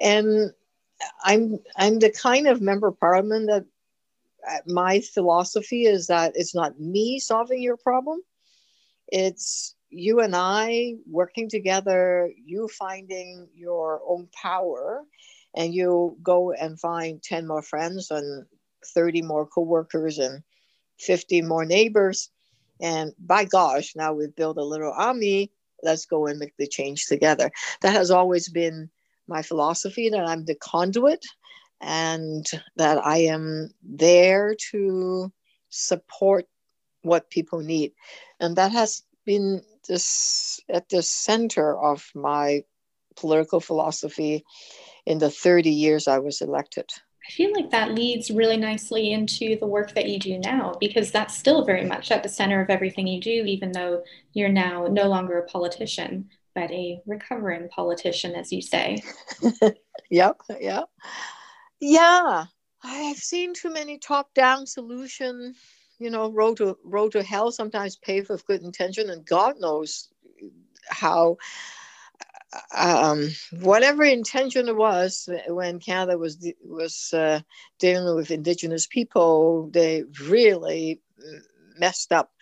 and 0.00 0.52
I'm 1.22 1.58
I'm 1.76 1.98
the 1.98 2.10
kind 2.10 2.46
of 2.46 2.60
member 2.60 2.88
of 2.88 3.00
parliament 3.00 3.48
that 3.48 3.64
uh, 4.48 4.58
my 4.66 5.00
philosophy 5.00 5.84
is 5.84 6.06
that 6.06 6.32
it's 6.34 6.54
not 6.54 6.80
me 6.80 7.18
solving 7.18 7.62
your 7.62 7.76
problem, 7.76 8.20
it's 9.08 9.74
you 9.90 10.20
and 10.20 10.34
I 10.36 10.94
working 11.10 11.48
together, 11.48 12.30
you 12.44 12.68
finding 12.68 13.48
your 13.54 14.00
own 14.06 14.28
power, 14.32 15.02
and 15.54 15.74
you 15.74 16.16
go 16.22 16.52
and 16.52 16.78
find 16.78 17.22
10 17.22 17.46
more 17.46 17.62
friends 17.62 18.10
and 18.10 18.46
30 18.94 19.22
more 19.22 19.46
coworkers 19.46 20.18
and 20.18 20.42
50 20.98 21.42
more 21.42 21.64
neighbors. 21.64 22.30
And 22.80 23.12
by 23.18 23.44
gosh, 23.44 23.96
now 23.96 24.12
we've 24.12 24.34
built 24.34 24.58
a 24.58 24.64
little 24.64 24.92
army. 24.92 25.50
Let's 25.82 26.06
go 26.06 26.26
and 26.26 26.38
make 26.38 26.56
the 26.58 26.66
change 26.66 27.06
together. 27.06 27.50
That 27.80 27.92
has 27.92 28.10
always 28.10 28.48
been 28.48 28.90
my 29.26 29.42
philosophy 29.42 30.08
that 30.08 30.26
I'm 30.26 30.44
the 30.44 30.54
conduit 30.56 31.24
and 31.80 32.46
that 32.76 33.04
I 33.04 33.18
am 33.18 33.70
there 33.82 34.56
to 34.70 35.32
support 35.70 36.46
what 37.02 37.30
people 37.30 37.60
need. 37.60 37.92
And 38.40 38.56
that 38.56 38.72
has 38.72 39.02
been 39.24 39.62
this 39.88 40.60
at 40.68 40.88
the 40.88 41.02
center 41.02 41.76
of 41.78 42.04
my 42.14 42.62
political 43.16 43.60
philosophy 43.60 44.44
in 45.06 45.18
the 45.18 45.30
30 45.30 45.70
years 45.70 46.06
I 46.06 46.18
was 46.18 46.40
elected. 46.40 46.86
I 47.28 47.30
feel 47.32 47.52
like 47.52 47.70
that 47.70 47.94
leads 47.94 48.30
really 48.30 48.56
nicely 48.56 49.12
into 49.12 49.58
the 49.58 49.66
work 49.66 49.94
that 49.94 50.08
you 50.08 50.18
do 50.18 50.38
now 50.38 50.74
because 50.80 51.10
that's 51.10 51.36
still 51.36 51.64
very 51.64 51.84
much 51.84 52.10
at 52.10 52.22
the 52.22 52.28
center 52.28 52.62
of 52.62 52.70
everything 52.70 53.06
you 53.06 53.20
do, 53.20 53.44
even 53.44 53.72
though 53.72 54.02
you're 54.32 54.48
now 54.48 54.86
no 54.86 55.08
longer 55.08 55.38
a 55.38 55.46
politician, 55.46 56.30
but 56.54 56.70
a 56.70 57.00
recovering 57.06 57.68
politician, 57.68 58.34
as 58.34 58.50
you 58.50 58.62
say. 58.62 59.02
yep, 60.10 60.40
yep. 60.58 60.88
Yeah, 61.80 62.46
I've 62.82 63.18
seen 63.18 63.52
too 63.52 63.72
many 63.72 63.98
top 63.98 64.32
down 64.34 64.66
solution, 64.66 65.54
you 65.98 66.10
know, 66.10 66.30
road 66.30 66.56
to 66.58 66.78
road 66.84 67.12
to 67.12 67.22
hell, 67.22 67.50
sometimes 67.50 67.96
paved 67.96 68.28
with 68.28 68.46
good 68.46 68.62
intention, 68.62 69.10
and 69.10 69.26
God 69.26 69.56
knows 69.58 70.08
how 70.88 71.36
um, 72.74 73.28
whatever 73.60 74.04
intention 74.04 74.68
it 74.68 74.76
was 74.76 75.28
when 75.48 75.80
Canada 75.80 76.18
was 76.18 76.38
was 76.64 77.12
uh, 77.12 77.40
dealing 77.78 78.16
with 78.16 78.30
Indigenous 78.30 78.86
people, 78.86 79.70
they 79.72 80.04
really 80.26 81.00
messed 81.78 82.12
up 82.12 82.32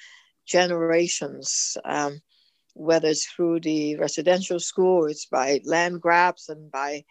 generations. 0.46 1.76
Um, 1.84 2.20
whether 2.75 3.08
it's 3.08 3.26
through 3.26 3.60
the 3.60 3.96
residential 3.96 4.60
school, 4.60 5.06
it's 5.06 5.25
by 5.25 5.60
land 5.64 6.00
grabs 6.00 6.50
and 6.50 6.70
by 6.70 7.04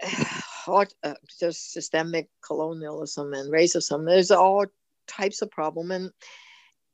uh, 0.66 1.14
just 1.40 1.72
systemic 1.72 2.28
colonialism 2.46 3.32
and 3.34 3.52
racism. 3.52 4.06
There's 4.06 4.30
all 4.30 4.66
types 5.06 5.42
of 5.42 5.50
problem, 5.50 5.90
and 5.90 6.10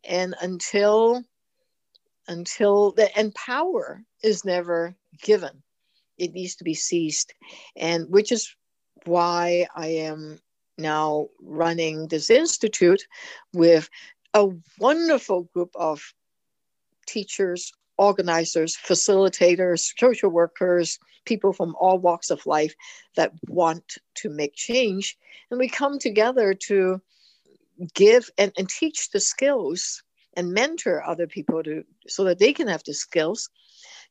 and 0.04 0.34
until 0.40 1.22
until 2.28 2.92
the 2.92 3.16
and 3.16 3.34
power 3.34 4.02
is 4.22 4.44
never 4.44 4.94
given. 5.22 5.62
It 6.18 6.32
needs 6.32 6.56
to 6.56 6.64
be 6.64 6.74
seized 6.74 7.32
and 7.76 8.06
which 8.10 8.30
is 8.30 8.54
why 9.06 9.66
i 9.74 9.86
am 9.86 10.38
now 10.76 11.28
running 11.40 12.08
this 12.08 12.28
institute 12.28 13.02
with 13.54 13.88
a 14.34 14.46
wonderful 14.78 15.44
group 15.54 15.70
of 15.74 16.02
teachers 17.06 17.72
organizers 17.96 18.76
facilitators 18.76 19.92
social 19.98 20.28
workers 20.28 20.98
people 21.24 21.52
from 21.52 21.74
all 21.78 21.98
walks 21.98 22.30
of 22.30 22.46
life 22.46 22.74
that 23.16 23.32
want 23.48 23.98
to 24.14 24.30
make 24.30 24.54
change. 24.54 25.16
And 25.50 25.58
we 25.58 25.68
come 25.68 25.98
together 25.98 26.54
to 26.66 27.00
give 27.94 28.30
and, 28.38 28.52
and 28.58 28.68
teach 28.68 29.10
the 29.10 29.20
skills 29.20 30.02
and 30.34 30.52
mentor 30.52 31.02
other 31.02 31.26
people 31.26 31.62
to 31.62 31.84
so 32.06 32.24
that 32.24 32.38
they 32.38 32.52
can 32.52 32.68
have 32.68 32.82
the 32.84 32.94
skills 32.94 33.48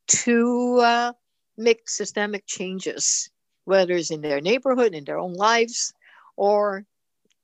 to 0.08 0.80
uh, 0.84 1.14
make 1.58 1.90
systemic 1.90 2.46
changes, 2.46 3.30
whether 3.66 3.94
it's 3.94 4.12
in 4.12 4.22
their 4.22 4.42
neighborhood, 4.42 4.94
in 4.94 5.04
their 5.06 5.20
own 5.20 5.34
lives, 5.34 5.94
or 6.36 6.86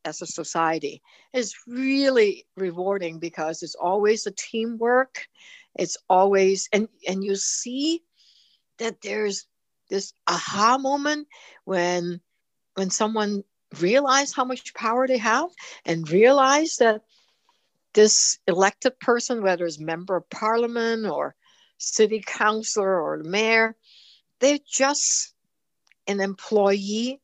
as 0.03 0.21
a 0.21 0.27
society. 0.27 1.01
It's 1.33 1.55
really 1.67 2.45
rewarding 2.55 3.19
because 3.19 3.63
it's 3.63 3.75
always 3.75 4.25
a 4.25 4.31
teamwork. 4.31 5.27
It's 5.77 5.97
always 6.09 6.69
and 6.71 6.87
and 7.07 7.23
you 7.23 7.35
see 7.35 8.03
that 8.77 9.01
there's 9.01 9.45
this 9.89 10.13
aha 10.27 10.77
moment 10.77 11.27
when 11.65 12.21
when 12.75 12.89
someone 12.89 13.43
realize 13.81 14.33
how 14.33 14.45
much 14.45 14.73
power 14.73 15.07
they 15.07 15.17
have 15.17 15.49
and 15.85 16.09
realize 16.09 16.77
that 16.77 17.01
this 17.93 18.39
elected 18.47 18.99
person, 18.99 19.41
whether 19.41 19.65
it's 19.65 19.79
member 19.79 20.17
of 20.17 20.29
parliament 20.29 21.05
or 21.05 21.35
city 21.77 22.23
councilor 22.25 23.01
or 23.01 23.23
mayor, 23.23 23.75
they're 24.39 24.59
just 24.69 25.33
an 26.07 26.19
employee 26.19 27.21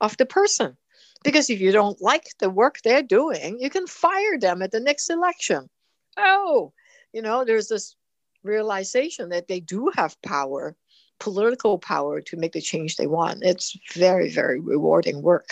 of 0.00 0.16
the 0.16 0.26
person. 0.26 0.76
Because 1.24 1.48
if 1.48 1.60
you 1.60 1.72
don't 1.72 2.00
like 2.02 2.26
the 2.38 2.50
work 2.50 2.78
they're 2.84 3.02
doing, 3.02 3.58
you 3.58 3.70
can 3.70 3.86
fire 3.86 4.38
them 4.38 4.62
at 4.62 4.70
the 4.70 4.80
next 4.80 5.10
election. 5.10 5.68
Oh, 6.16 6.72
you 7.12 7.22
know, 7.22 7.44
there's 7.44 7.68
this 7.68 7.96
realization 8.42 9.30
that 9.30 9.48
they 9.48 9.60
do 9.60 9.90
have 9.96 10.20
power, 10.22 10.76
political 11.18 11.78
power 11.78 12.20
to 12.20 12.36
make 12.36 12.52
the 12.52 12.60
change 12.60 12.96
they 12.96 13.06
want. 13.06 13.42
It's 13.42 13.76
very, 13.94 14.30
very 14.30 14.60
rewarding 14.60 15.22
work. 15.22 15.48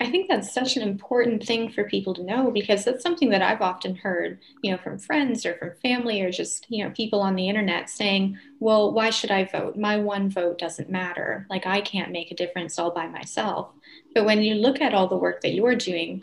I 0.00 0.08
think 0.08 0.28
that's 0.28 0.54
such 0.54 0.76
an 0.76 0.82
important 0.82 1.44
thing 1.44 1.70
for 1.70 1.82
people 1.82 2.14
to 2.14 2.22
know 2.22 2.52
because 2.52 2.84
that's 2.84 3.02
something 3.02 3.30
that 3.30 3.42
I've 3.42 3.60
often 3.60 3.96
heard, 3.96 4.38
you 4.62 4.70
know, 4.70 4.78
from 4.78 4.96
friends 4.96 5.44
or 5.44 5.54
from 5.56 5.72
family 5.82 6.22
or 6.22 6.30
just, 6.30 6.66
you 6.68 6.84
know, 6.84 6.90
people 6.90 7.20
on 7.20 7.34
the 7.34 7.48
internet 7.48 7.90
saying, 7.90 8.38
well, 8.60 8.92
why 8.92 9.10
should 9.10 9.32
I 9.32 9.44
vote? 9.44 9.76
My 9.76 9.96
one 9.96 10.30
vote 10.30 10.58
doesn't 10.58 10.88
matter. 10.88 11.46
Like 11.50 11.66
I 11.66 11.80
can't 11.80 12.12
make 12.12 12.30
a 12.30 12.36
difference 12.36 12.78
all 12.78 12.92
by 12.92 13.08
myself. 13.08 13.70
But 14.14 14.24
when 14.24 14.40
you 14.40 14.54
look 14.54 14.80
at 14.80 14.94
all 14.94 15.08
the 15.08 15.16
work 15.16 15.40
that 15.40 15.54
you're 15.54 15.74
doing, 15.74 16.22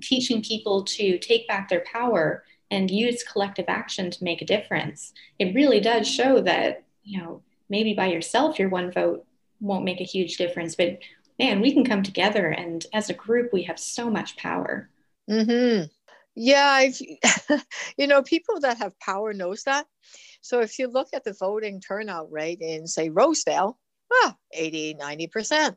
teaching 0.00 0.42
people 0.42 0.84
to 0.84 1.18
take 1.18 1.46
back 1.46 1.68
their 1.68 1.84
power 1.92 2.44
and 2.70 2.90
use 2.90 3.22
collective 3.22 3.66
action 3.68 4.10
to 4.12 4.24
make 4.24 4.40
a 4.40 4.46
difference, 4.46 5.12
it 5.38 5.54
really 5.54 5.80
does 5.80 6.08
show 6.08 6.40
that, 6.40 6.84
you 7.02 7.20
know, 7.20 7.42
maybe 7.68 7.92
by 7.92 8.06
yourself, 8.06 8.58
your 8.58 8.70
one 8.70 8.90
vote 8.90 9.26
won't 9.60 9.84
make 9.84 10.00
a 10.00 10.04
huge 10.04 10.36
difference, 10.36 10.74
but 10.74 10.98
man, 11.38 11.60
we 11.60 11.72
can 11.72 11.84
come 11.84 12.02
together 12.02 12.48
and 12.48 12.86
as 12.92 13.10
a 13.10 13.14
group, 13.14 13.52
we 13.52 13.62
have 13.64 13.78
so 13.78 14.10
much 14.10 14.36
power. 14.36 14.88
Mm-hmm. 15.30 15.86
Yeah, 16.36 16.66
I've, 16.66 17.00
you 17.96 18.06
know, 18.06 18.22
people 18.22 18.60
that 18.60 18.78
have 18.78 18.98
power 18.98 19.32
knows 19.32 19.64
that. 19.64 19.86
So 20.40 20.60
if 20.60 20.78
you 20.78 20.88
look 20.88 21.08
at 21.12 21.24
the 21.24 21.32
voting 21.32 21.80
turnout 21.80 22.30
rate 22.30 22.60
in, 22.60 22.86
say, 22.86 23.08
Rosedale, 23.08 23.78
ah, 24.12 24.36
80, 24.52 24.94
90%. 24.94 25.76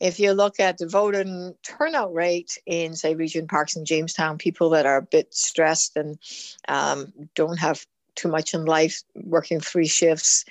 If 0.00 0.18
you 0.18 0.32
look 0.32 0.58
at 0.58 0.78
the 0.78 0.88
voting 0.88 1.54
turnout 1.62 2.12
rate 2.12 2.58
in, 2.66 2.96
say, 2.96 3.14
Regent 3.14 3.48
Parks 3.48 3.76
and 3.76 3.86
Jamestown, 3.86 4.38
people 4.38 4.70
that 4.70 4.86
are 4.86 4.96
a 4.96 5.02
bit 5.02 5.32
stressed 5.32 5.96
and 5.96 6.18
um, 6.66 7.12
don't 7.34 7.58
have 7.58 7.84
too 8.14 8.28
much 8.28 8.54
in 8.54 8.64
life, 8.64 9.02
working 9.14 9.60
three 9.60 9.86
shifts, 9.86 10.44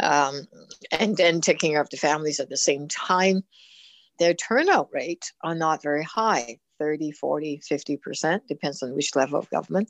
um, 0.00 0.46
and 0.92 1.16
then 1.16 1.40
taking 1.40 1.72
care 1.72 1.80
of 1.80 1.90
the 1.90 1.96
families 1.96 2.40
at 2.40 2.48
the 2.48 2.56
same 2.56 2.88
time, 2.88 3.42
their 4.18 4.34
turnout 4.34 4.88
rate 4.92 5.32
are 5.42 5.54
not 5.54 5.82
very 5.82 6.04
high 6.04 6.58
30, 6.78 7.10
40, 7.12 7.60
50%, 7.70 8.40
depends 8.46 8.82
on 8.82 8.94
which 8.94 9.16
level 9.16 9.38
of 9.38 9.50
government. 9.50 9.88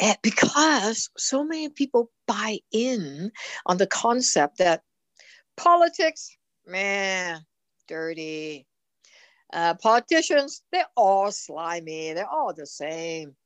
And 0.00 0.16
because 0.22 1.10
so 1.18 1.44
many 1.44 1.68
people 1.68 2.10
buy 2.26 2.60
in 2.72 3.30
on 3.66 3.76
the 3.76 3.86
concept 3.86 4.58
that 4.58 4.82
Politics, 5.56 6.36
man, 6.66 7.44
dirty. 7.86 8.66
Uh, 9.52 9.74
politicians, 9.74 10.62
they're 10.72 10.86
all 10.96 11.30
slimy. 11.30 12.14
They're 12.14 12.28
all 12.28 12.54
the 12.54 12.66
same. 12.66 13.36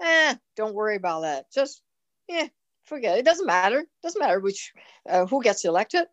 Eh, 0.00 0.34
don't 0.56 0.74
worry 0.74 0.96
about 0.96 1.20
that. 1.20 1.52
Just, 1.52 1.82
yeah, 2.30 2.46
forget 2.84 3.18
it. 3.18 3.24
doesn't 3.24 3.46
matter. 3.46 3.84
Doesn't 4.02 4.20
matter 4.20 4.40
which, 4.40 4.72
uh, 5.08 5.26
who 5.26 5.42
gets 5.42 5.64
elected. 5.64 6.06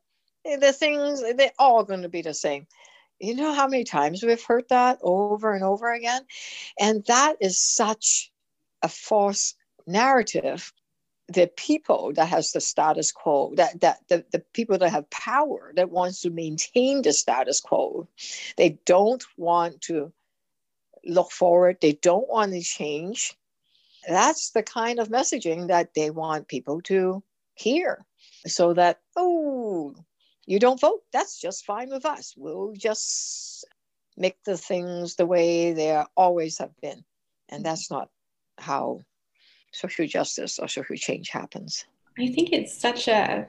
Eh, 0.45 0.57
the 0.57 0.74
things, 0.74 1.21
they're 1.21 1.51
all 1.59 1.83
going 1.83 2.01
to 2.01 2.09
be 2.09 2.21
the 2.21 2.33
same. 2.33 2.65
You 3.19 3.36
know 3.36 3.53
how 3.53 3.67
many 3.67 3.83
times 3.83 4.24
we've 4.24 4.43
heard 4.43 4.65
that 4.69 5.00
over 5.01 5.53
and 5.53 5.63
over 5.63 5.93
again? 5.93 6.21
And 6.79 7.03
that 7.05 7.38
is 7.39 7.59
such 7.59 8.31
a 8.83 8.88
false 8.88 9.55
narrative 9.86 10.74
the 11.29 11.47
people 11.57 12.13
that 12.13 12.29
has 12.29 12.51
the 12.51 12.62
status 12.62 13.12
quo 13.12 13.53
that 13.55 13.81
that 13.81 14.00
the, 14.07 14.24
the 14.31 14.39
people 14.53 14.77
that 14.77 14.89
have 14.89 15.09
power 15.09 15.74
that 15.75 15.89
wants 15.89 16.21
to 16.21 16.29
maintain 16.29 17.01
the 17.01 17.12
status 17.12 17.59
quo 17.59 18.07
they 18.55 18.77
don't 18.86 19.25
want 19.36 19.81
to 19.81 20.12
look 21.03 21.31
forward 21.31 21.77
they 21.81 21.93
don't 21.93 22.29
want 22.29 22.51
to 22.53 22.62
change 22.62 23.33
that's 24.07 24.51
the 24.51 24.63
kind 24.63 24.99
of 24.99 25.09
messaging 25.09 25.67
that 25.67 25.93
they 25.93 26.09
want 26.09 26.47
people 26.47 26.81
to 26.81 27.23
hear 27.55 28.05
so 28.45 28.73
that 28.73 28.99
oh 29.15 29.95
you 30.47 30.59
don't 30.59 30.79
vote. 30.79 31.01
That's 31.11 31.39
just 31.39 31.65
fine 31.65 31.89
with 31.89 32.05
us. 32.05 32.33
We'll 32.35 32.73
just 32.73 33.65
make 34.15 34.41
the 34.45 34.57
things 34.57 35.15
the 35.15 35.25
way 35.25 35.73
they 35.73 36.01
always 36.15 36.57
have 36.57 36.71
been. 36.81 37.03
And 37.49 37.63
that's 37.63 37.87
mm-hmm. 37.87 37.95
not 37.95 38.09
how 38.57 39.01
social 39.73 40.07
justice 40.07 40.57
or 40.57 40.67
social 40.67 40.95
change 40.95 41.29
happens. 41.29 41.85
I 42.17 42.27
think 42.27 42.49
it's 42.51 42.75
such 42.75 43.07
a 43.07 43.47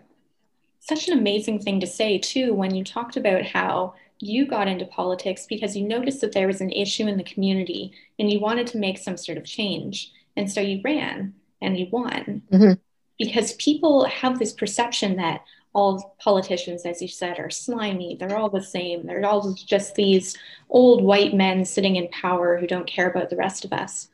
such 0.80 1.08
an 1.08 1.18
amazing 1.18 1.60
thing 1.60 1.80
to 1.80 1.86
say 1.86 2.18
too 2.18 2.52
when 2.52 2.74
you 2.74 2.84
talked 2.84 3.16
about 3.16 3.44
how 3.44 3.94
you 4.20 4.46
got 4.46 4.68
into 4.68 4.84
politics 4.84 5.46
because 5.48 5.76
you 5.76 5.86
noticed 5.86 6.20
that 6.20 6.32
there 6.32 6.46
was 6.46 6.60
an 6.60 6.72
issue 6.72 7.06
in 7.06 7.16
the 7.16 7.24
community 7.24 7.92
and 8.18 8.30
you 8.30 8.40
wanted 8.40 8.66
to 8.66 8.78
make 8.78 8.98
some 8.98 9.16
sort 9.16 9.38
of 9.38 9.44
change 9.44 10.12
and 10.38 10.50
so 10.50 10.60
you 10.60 10.80
ran 10.84 11.34
and 11.60 11.78
you 11.78 11.86
won 11.90 12.42
mm-hmm. 12.50 12.72
because 13.18 13.52
people 13.54 14.06
have 14.06 14.38
this 14.38 14.52
perception 14.52 15.16
that 15.16 15.42
all 15.74 16.16
politicians 16.18 16.86
as 16.86 17.02
you 17.02 17.08
said 17.08 17.38
are 17.38 17.50
slimy 17.50 18.16
they're 18.18 18.36
all 18.36 18.48
the 18.48 18.62
same 18.62 19.06
they're 19.06 19.26
all 19.26 19.52
just 19.54 19.94
these 19.94 20.36
old 20.70 21.04
white 21.04 21.34
men 21.34 21.64
sitting 21.64 21.96
in 21.96 22.08
power 22.08 22.56
who 22.56 22.66
don't 22.66 22.86
care 22.86 23.10
about 23.10 23.28
the 23.28 23.36
rest 23.36 23.64
of 23.66 23.72
us 23.72 24.08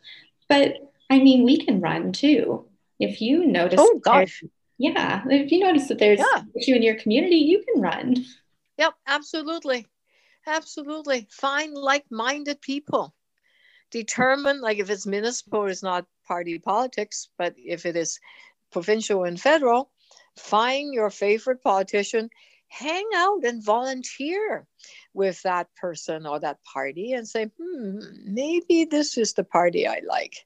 but 0.48 0.90
I 1.10 1.18
mean, 1.18 1.44
we 1.44 1.58
can 1.58 1.80
run 1.80 2.12
too. 2.12 2.66
If 2.98 3.20
you 3.20 3.46
notice, 3.46 3.80
oh 3.80 4.00
gosh, 4.02 4.42
yeah, 4.78 5.22
if 5.28 5.50
you 5.50 5.60
notice 5.60 5.88
that 5.88 5.98
there's 5.98 6.20
yeah. 6.20 6.42
issue 6.56 6.74
in 6.74 6.82
your 6.82 6.96
community, 6.96 7.36
you 7.36 7.62
can 7.62 7.82
run. 7.82 8.24
Yep, 8.78 8.94
absolutely, 9.06 9.86
absolutely. 10.46 11.26
Find 11.30 11.74
like-minded 11.74 12.60
people. 12.60 13.14
Determine, 13.94 14.60
like 14.60 14.78
if 14.78 14.90
it's 14.90 15.06
municipal, 15.06 15.66
it's 15.66 15.80
not 15.80 16.04
party 16.26 16.58
politics, 16.58 17.28
but 17.38 17.54
if 17.56 17.86
it 17.86 17.94
is 17.94 18.18
provincial 18.72 19.22
and 19.22 19.40
federal, 19.40 19.92
find 20.36 20.92
your 20.92 21.10
favorite 21.10 21.62
politician 21.62 22.28
hang 22.66 23.08
out 23.14 23.44
and 23.44 23.64
volunteer 23.64 24.66
with 25.12 25.40
that 25.42 25.68
person 25.76 26.26
or 26.26 26.40
that 26.40 26.58
party 26.64 27.12
and 27.12 27.28
say, 27.28 27.48
hmm, 27.56 28.00
maybe 28.24 28.84
this 28.84 29.16
is 29.16 29.34
the 29.34 29.44
party 29.44 29.86
I 29.86 30.00
like. 30.04 30.44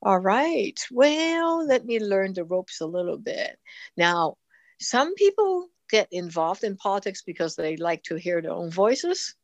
All 0.00 0.18
right. 0.18 0.80
Well, 0.90 1.66
let 1.66 1.84
me 1.84 2.00
learn 2.00 2.32
the 2.32 2.44
ropes 2.44 2.80
a 2.80 2.86
little 2.86 3.18
bit. 3.18 3.58
Now, 3.98 4.38
some 4.80 5.14
people 5.16 5.68
get 5.90 6.08
involved 6.10 6.64
in 6.64 6.78
politics 6.78 7.20
because 7.20 7.56
they 7.56 7.76
like 7.76 8.04
to 8.04 8.14
hear 8.16 8.40
their 8.40 8.52
own 8.52 8.70
voices. 8.70 9.34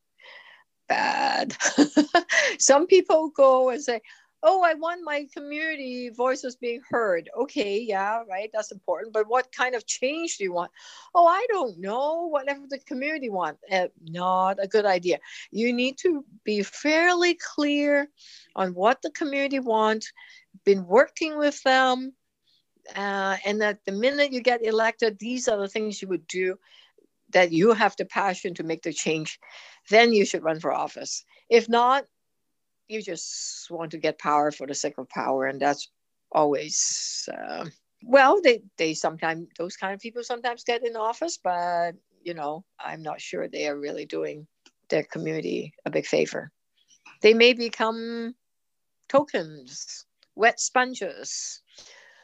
Bad. 0.92 1.56
some 2.58 2.86
people 2.86 3.30
go 3.30 3.70
and 3.70 3.82
say, 3.82 4.02
oh, 4.42 4.62
I 4.62 4.74
want 4.74 5.00
my 5.02 5.26
community 5.34 6.10
voices 6.10 6.54
being 6.54 6.82
heard. 6.86 7.30
Okay, 7.34 7.80
yeah, 7.80 8.22
right. 8.28 8.50
That's 8.52 8.72
important. 8.72 9.14
But 9.14 9.26
what 9.26 9.50
kind 9.52 9.74
of 9.74 9.86
change 9.86 10.36
do 10.36 10.44
you 10.44 10.52
want? 10.52 10.70
Oh, 11.14 11.26
I 11.26 11.46
don't 11.48 11.78
know. 11.78 12.26
Whatever 12.26 12.64
the 12.68 12.78
community 12.80 13.30
want. 13.30 13.56
Uh, 13.70 13.86
not 14.02 14.58
a 14.60 14.68
good 14.68 14.84
idea. 14.84 15.18
You 15.50 15.72
need 15.72 15.96
to 15.98 16.26
be 16.44 16.62
fairly 16.62 17.38
clear 17.54 18.10
on 18.54 18.74
what 18.74 19.00
the 19.00 19.12
community 19.12 19.60
want 19.60 20.04
been 20.66 20.84
working 20.86 21.38
with 21.38 21.62
them, 21.62 22.12
uh, 22.94 23.38
and 23.46 23.62
that 23.62 23.78
the 23.86 23.92
minute 23.92 24.30
you 24.30 24.42
get 24.42 24.66
elected, 24.66 25.18
these 25.18 25.48
are 25.48 25.58
the 25.58 25.68
things 25.68 26.02
you 26.02 26.08
would 26.08 26.26
do 26.26 26.58
that 27.32 27.52
you 27.52 27.72
have 27.72 27.96
the 27.96 28.04
passion 28.04 28.54
to 28.54 28.62
make 28.62 28.82
the 28.82 28.92
change, 28.92 29.38
then 29.90 30.12
you 30.12 30.24
should 30.24 30.42
run 30.42 30.60
for 30.60 30.72
office. 30.72 31.24
If 31.50 31.68
not, 31.68 32.04
you 32.88 33.02
just 33.02 33.70
want 33.70 33.90
to 33.92 33.98
get 33.98 34.18
power 34.18 34.50
for 34.50 34.66
the 34.66 34.74
sake 34.74 34.98
of 34.98 35.08
power, 35.08 35.46
and 35.46 35.60
that's 35.60 35.90
always 36.30 37.28
uh, 37.32 37.66
well. 38.04 38.40
They 38.42 38.62
they 38.76 38.94
sometimes 38.94 39.48
those 39.58 39.76
kind 39.76 39.94
of 39.94 40.00
people 40.00 40.22
sometimes 40.22 40.64
get 40.64 40.86
in 40.86 40.96
office, 40.96 41.38
but 41.42 41.92
you 42.22 42.34
know 42.34 42.64
I'm 42.78 43.02
not 43.02 43.20
sure 43.20 43.48
they 43.48 43.66
are 43.68 43.78
really 43.78 44.06
doing 44.06 44.46
their 44.88 45.04
community 45.04 45.72
a 45.86 45.90
big 45.90 46.06
favor. 46.06 46.50
They 47.22 47.34
may 47.34 47.52
become 47.52 48.34
tokens 49.08 50.06
wet 50.34 50.60
sponges 50.60 51.62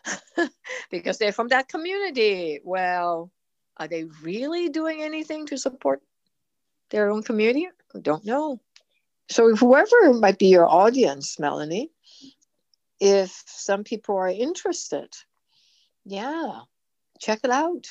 because 0.90 1.18
they're 1.18 1.32
from 1.32 1.48
that 1.48 1.68
community. 1.68 2.60
Well, 2.64 3.30
are 3.78 3.88
they 3.88 4.04
really 4.22 4.68
doing 4.68 5.02
anything 5.02 5.46
to 5.46 5.58
support 5.58 6.02
their 6.90 7.10
own 7.10 7.22
community? 7.22 7.68
I 7.94 7.98
don't 8.00 8.24
know. 8.24 8.60
So, 9.30 9.54
whoever 9.54 10.14
might 10.14 10.38
be 10.38 10.46
your 10.46 10.68
audience, 10.68 11.38
Melanie, 11.38 11.90
if 13.00 13.44
some 13.46 13.84
people 13.84 14.16
are 14.16 14.28
interested, 14.28 15.14
yeah, 16.04 16.60
check 17.20 17.40
it 17.44 17.50
out. 17.50 17.86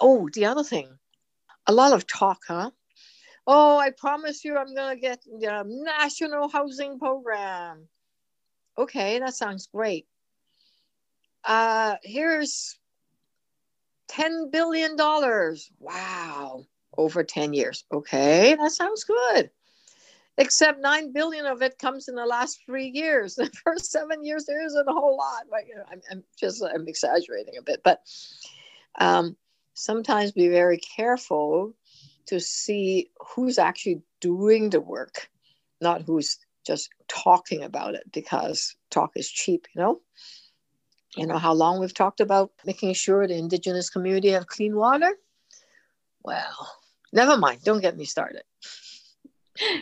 Oh, 0.00 0.28
the 0.32 0.46
other 0.46 0.64
thing, 0.64 0.88
a 1.66 1.72
lot 1.72 1.92
of 1.92 2.06
talk, 2.06 2.42
huh? 2.46 2.70
Oh, 3.46 3.76
I 3.78 3.90
promise 3.90 4.44
you, 4.44 4.56
I'm 4.56 4.74
going 4.74 4.94
to 4.94 5.00
get 5.00 5.22
the 5.24 5.64
national 5.66 6.48
housing 6.48 6.98
program 6.98 7.88
okay, 8.76 9.18
that 9.18 9.34
sounds 9.34 9.68
great. 9.72 10.06
Uh, 11.44 11.96
here's 12.02 12.78
$10 14.12 14.50
billion. 14.50 14.96
Wow. 15.78 16.66
Over 16.96 17.24
10 17.24 17.52
years. 17.54 17.84
Okay, 17.92 18.54
that 18.54 18.72
sounds 18.72 19.04
good. 19.04 19.50
Except 20.38 20.80
9 20.80 21.12
billion 21.12 21.46
of 21.46 21.62
it 21.62 21.78
comes 21.78 22.08
in 22.08 22.14
the 22.14 22.26
last 22.26 22.60
three 22.66 22.88
years. 22.88 23.34
The 23.36 23.50
first 23.64 23.90
seven 23.90 24.24
years, 24.24 24.44
there 24.44 24.64
isn't 24.64 24.88
a 24.88 24.92
whole 24.92 25.16
lot. 25.16 25.44
I'm, 25.90 26.00
I'm 26.10 26.24
just, 26.38 26.62
I'm 26.62 26.88
exaggerating 26.88 27.54
a 27.58 27.62
bit, 27.62 27.82
but 27.82 28.00
um, 28.98 29.36
sometimes 29.74 30.32
be 30.32 30.48
very 30.48 30.78
careful 30.78 31.74
to 32.26 32.40
see 32.40 33.10
who's 33.20 33.58
actually 33.58 34.02
doing 34.20 34.70
the 34.70 34.80
work, 34.80 35.28
not 35.80 36.02
who's 36.02 36.38
just 36.64 36.90
talking 37.08 37.62
about 37.62 37.94
it 37.94 38.04
because 38.12 38.76
talk 38.90 39.12
is 39.16 39.30
cheap, 39.30 39.66
you 39.74 39.82
know? 39.82 40.00
You 41.16 41.26
know 41.26 41.38
how 41.38 41.52
long 41.52 41.78
we've 41.78 41.92
talked 41.92 42.20
about 42.20 42.52
making 42.64 42.94
sure 42.94 43.26
the 43.26 43.36
indigenous 43.36 43.90
community 43.90 44.30
have 44.30 44.46
clean 44.46 44.74
water? 44.74 45.14
Well, 46.22 46.76
never 47.12 47.36
mind. 47.36 47.62
Don't 47.64 47.82
get 47.82 47.96
me 47.96 48.04
started. 48.04 48.42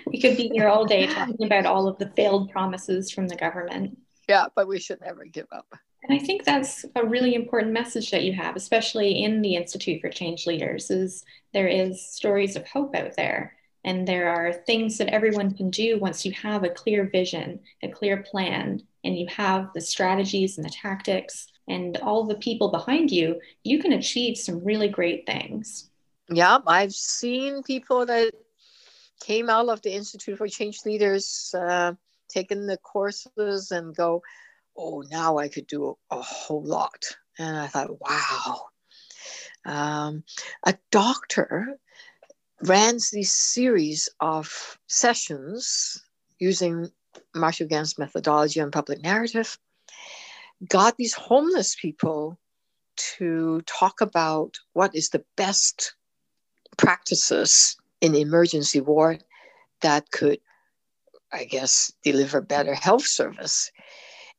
We 0.06 0.20
could 0.20 0.36
be 0.36 0.48
here 0.48 0.68
all 0.68 0.84
day 0.84 1.06
talking 1.06 1.46
about 1.46 1.66
all 1.66 1.86
of 1.86 1.98
the 1.98 2.10
failed 2.16 2.50
promises 2.50 3.10
from 3.10 3.28
the 3.28 3.36
government. 3.36 3.96
Yeah, 4.28 4.46
but 4.56 4.66
we 4.66 4.80
should 4.80 5.00
never 5.00 5.24
give 5.24 5.46
up. 5.52 5.66
And 6.02 6.18
I 6.18 6.24
think 6.24 6.44
that's 6.44 6.84
a 6.96 7.06
really 7.06 7.34
important 7.34 7.72
message 7.72 8.10
that 8.10 8.24
you 8.24 8.32
have, 8.32 8.56
especially 8.56 9.22
in 9.22 9.42
the 9.42 9.54
Institute 9.54 10.00
for 10.00 10.08
Change 10.08 10.46
Leaders, 10.46 10.90
is 10.90 11.24
there 11.52 11.68
is 11.68 12.04
stories 12.04 12.56
of 12.56 12.66
hope 12.66 12.96
out 12.96 13.14
there 13.16 13.54
and 13.84 14.06
there 14.06 14.28
are 14.28 14.52
things 14.52 14.98
that 14.98 15.08
everyone 15.08 15.54
can 15.54 15.70
do 15.70 15.98
once 15.98 16.24
you 16.24 16.32
have 16.32 16.64
a 16.64 16.70
clear 16.70 17.08
vision, 17.10 17.60
a 17.82 17.88
clear 17.88 18.22
plan, 18.30 18.82
and 19.04 19.18
you 19.18 19.26
have 19.28 19.70
the 19.74 19.80
strategies 19.80 20.58
and 20.58 20.66
the 20.66 20.70
tactics 20.70 21.46
and 21.68 21.96
all 21.98 22.24
the 22.24 22.34
people 22.36 22.70
behind 22.70 23.10
you, 23.10 23.40
you 23.62 23.78
can 23.78 23.92
achieve 23.92 24.36
some 24.36 24.62
really 24.64 24.88
great 24.88 25.24
things. 25.26 25.90
Yeah, 26.28 26.58
I've 26.66 26.92
seen 26.92 27.62
people 27.62 28.04
that 28.06 28.32
came 29.20 29.48
out 29.48 29.68
of 29.68 29.80
the 29.82 29.92
Institute 29.92 30.36
for 30.36 30.48
Change 30.48 30.80
Leaders, 30.84 31.54
uh, 31.56 31.92
taken 32.28 32.66
the 32.66 32.76
courses, 32.78 33.70
and 33.70 33.94
go, 33.94 34.22
oh, 34.76 35.02
now 35.10 35.38
I 35.38 35.48
could 35.48 35.66
do 35.66 35.96
a 36.10 36.20
whole 36.20 36.64
lot. 36.64 37.04
And 37.38 37.56
I 37.56 37.66
thought, 37.66 38.00
wow. 38.00 38.66
Um, 39.64 40.24
a 40.64 40.74
doctor 40.90 41.78
ran 42.62 42.94
this 43.12 43.32
series 43.32 44.08
of 44.20 44.78
sessions 44.88 46.02
using 46.38 46.90
Marshall 47.34 47.68
Ganz 47.68 47.98
methodology 47.98 48.60
and 48.60 48.72
public 48.72 49.02
narrative, 49.02 49.58
got 50.68 50.96
these 50.96 51.14
homeless 51.14 51.74
people 51.80 52.38
to 52.96 53.62
talk 53.62 54.00
about 54.00 54.58
what 54.74 54.94
is 54.94 55.08
the 55.08 55.24
best 55.36 55.94
practices 56.76 57.76
in 58.00 58.14
emergency 58.14 58.80
ward 58.80 59.22
that 59.80 60.10
could, 60.10 60.38
I 61.32 61.44
guess, 61.44 61.92
deliver 62.02 62.40
better 62.40 62.74
health 62.74 63.06
service. 63.06 63.70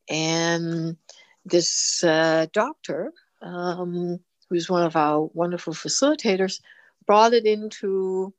And 0.08 0.96
this 1.44 2.04
uh, 2.04 2.46
doctor, 2.52 3.12
um, 3.40 4.20
who's 4.48 4.70
one 4.70 4.84
of 4.84 4.96
our 4.96 5.28
wonderful 5.34 5.72
facilitators, 5.72 6.60
brought 7.06 7.32
it 7.32 7.46
into 7.46 8.32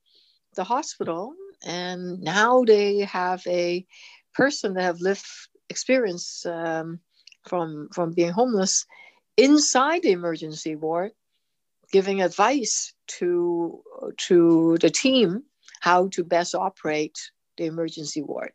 the 0.55 0.63
hospital. 0.63 1.33
And 1.65 2.21
now 2.21 2.63
they 2.63 2.99
have 2.99 3.41
a 3.47 3.85
person 4.33 4.73
that 4.73 4.83
have 4.83 5.01
lived 5.01 5.25
experience 5.69 6.45
um, 6.45 6.99
from 7.47 7.89
from 7.93 8.13
being 8.13 8.31
homeless 8.31 8.85
inside 9.37 10.01
the 10.03 10.11
emergency 10.11 10.75
ward, 10.75 11.11
giving 11.91 12.21
advice 12.21 12.93
to 13.19 13.81
to 14.27 14.77
the 14.81 14.89
team 14.89 15.43
how 15.79 16.07
to 16.09 16.23
best 16.23 16.55
operate 16.55 17.17
the 17.57 17.65
emergency 17.65 18.21
ward. 18.21 18.51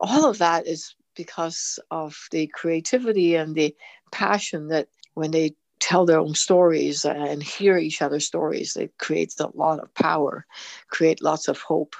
All 0.00 0.28
of 0.28 0.38
that 0.38 0.66
is 0.66 0.94
because 1.16 1.78
of 1.90 2.16
the 2.30 2.46
creativity 2.48 3.36
and 3.36 3.54
the 3.54 3.74
passion 4.10 4.68
that 4.68 4.88
when 5.14 5.30
they 5.30 5.54
tell 5.84 6.06
their 6.06 6.18
own 6.18 6.34
stories 6.34 7.04
and 7.04 7.42
hear 7.42 7.76
each 7.76 8.00
other's 8.00 8.26
stories, 8.26 8.74
it 8.76 8.92
creates 8.98 9.38
a 9.38 9.50
lot 9.54 9.80
of 9.80 9.94
power, 9.94 10.46
create 10.88 11.22
lots 11.22 11.46
of 11.46 11.58
hope 11.60 11.94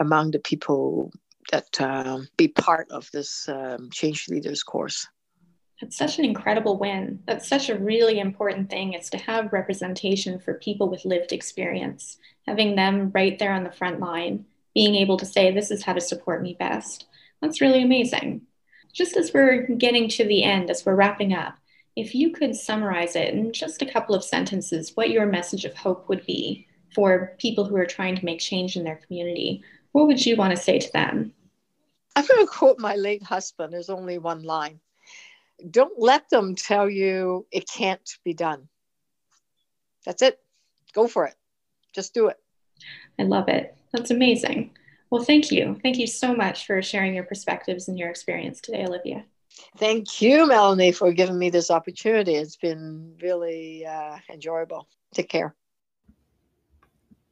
among 0.00 0.32
the 0.32 0.40
people 0.40 1.12
that 1.52 1.80
um, 1.80 2.28
be 2.36 2.48
part 2.48 2.90
of 2.90 3.08
this 3.12 3.48
um, 3.48 3.90
change 3.92 4.28
leaders 4.28 4.64
course. 4.64 5.06
That's 5.80 5.96
such 5.96 6.18
an 6.18 6.24
incredible 6.24 6.78
win. 6.78 7.20
That's 7.26 7.48
such 7.48 7.68
a 7.68 7.78
really 7.78 8.18
important 8.18 8.70
thing 8.70 8.94
is 8.94 9.08
to 9.10 9.18
have 9.18 9.52
representation 9.52 10.40
for 10.40 10.54
people 10.54 10.88
with 10.88 11.04
lived 11.04 11.32
experience, 11.32 12.18
having 12.46 12.74
them 12.74 13.12
right 13.14 13.38
there 13.38 13.52
on 13.52 13.64
the 13.64 13.78
front 13.80 14.00
line, 14.00 14.44
being 14.74 14.94
able 14.96 15.16
to 15.18 15.26
say, 15.26 15.50
this 15.50 15.70
is 15.70 15.84
how 15.84 15.92
to 15.92 16.00
support 16.00 16.42
me 16.42 16.56
best. 16.58 17.06
That's 17.40 17.60
really 17.60 17.82
amazing. 17.82 18.42
Just 18.92 19.16
as 19.16 19.32
we're 19.32 19.66
getting 19.66 20.08
to 20.10 20.24
the 20.24 20.42
end, 20.42 20.70
as 20.70 20.84
we're 20.84 20.94
wrapping 20.94 21.32
up, 21.34 21.54
if 21.96 22.14
you 22.14 22.30
could 22.30 22.56
summarize 22.56 23.16
it 23.16 23.34
in 23.34 23.52
just 23.52 23.82
a 23.82 23.90
couple 23.90 24.14
of 24.14 24.24
sentences, 24.24 24.92
what 24.94 25.10
your 25.10 25.26
message 25.26 25.64
of 25.64 25.74
hope 25.74 26.08
would 26.08 26.24
be 26.26 26.66
for 26.94 27.34
people 27.38 27.64
who 27.64 27.76
are 27.76 27.86
trying 27.86 28.16
to 28.16 28.24
make 28.24 28.40
change 28.40 28.76
in 28.76 28.84
their 28.84 29.00
community, 29.06 29.62
what 29.92 30.06
would 30.06 30.24
you 30.24 30.36
want 30.36 30.54
to 30.56 30.62
say 30.62 30.78
to 30.78 30.92
them? 30.92 31.32
I'm 32.16 32.26
going 32.26 32.44
to 32.44 32.50
quote 32.50 32.78
my 32.78 32.96
late 32.96 33.22
husband. 33.22 33.72
There's 33.72 33.90
only 33.90 34.18
one 34.18 34.42
line. 34.42 34.80
Don't 35.70 35.98
let 35.98 36.28
them 36.28 36.54
tell 36.54 36.88
you 36.88 37.46
it 37.50 37.68
can't 37.68 38.08
be 38.24 38.34
done. 38.34 38.68
That's 40.04 40.22
it. 40.22 40.38
Go 40.92 41.06
for 41.06 41.26
it. 41.26 41.34
Just 41.94 42.14
do 42.14 42.28
it. 42.28 42.36
I 43.18 43.22
love 43.22 43.48
it. 43.48 43.76
That's 43.92 44.10
amazing. 44.10 44.72
Well, 45.10 45.22
thank 45.22 45.50
you. 45.50 45.78
Thank 45.82 45.98
you 45.98 46.06
so 46.06 46.34
much 46.34 46.66
for 46.66 46.82
sharing 46.82 47.14
your 47.14 47.24
perspectives 47.24 47.88
and 47.88 47.98
your 47.98 48.08
experience 48.08 48.60
today, 48.60 48.84
Olivia. 48.84 49.24
Thank 49.78 50.20
you, 50.20 50.46
Melanie, 50.46 50.92
for 50.92 51.12
giving 51.12 51.38
me 51.38 51.50
this 51.50 51.70
opportunity. 51.70 52.34
It's 52.34 52.56
been 52.56 53.14
really 53.22 53.86
uh, 53.86 54.18
enjoyable. 54.30 54.86
Take 55.14 55.28
care. 55.28 55.54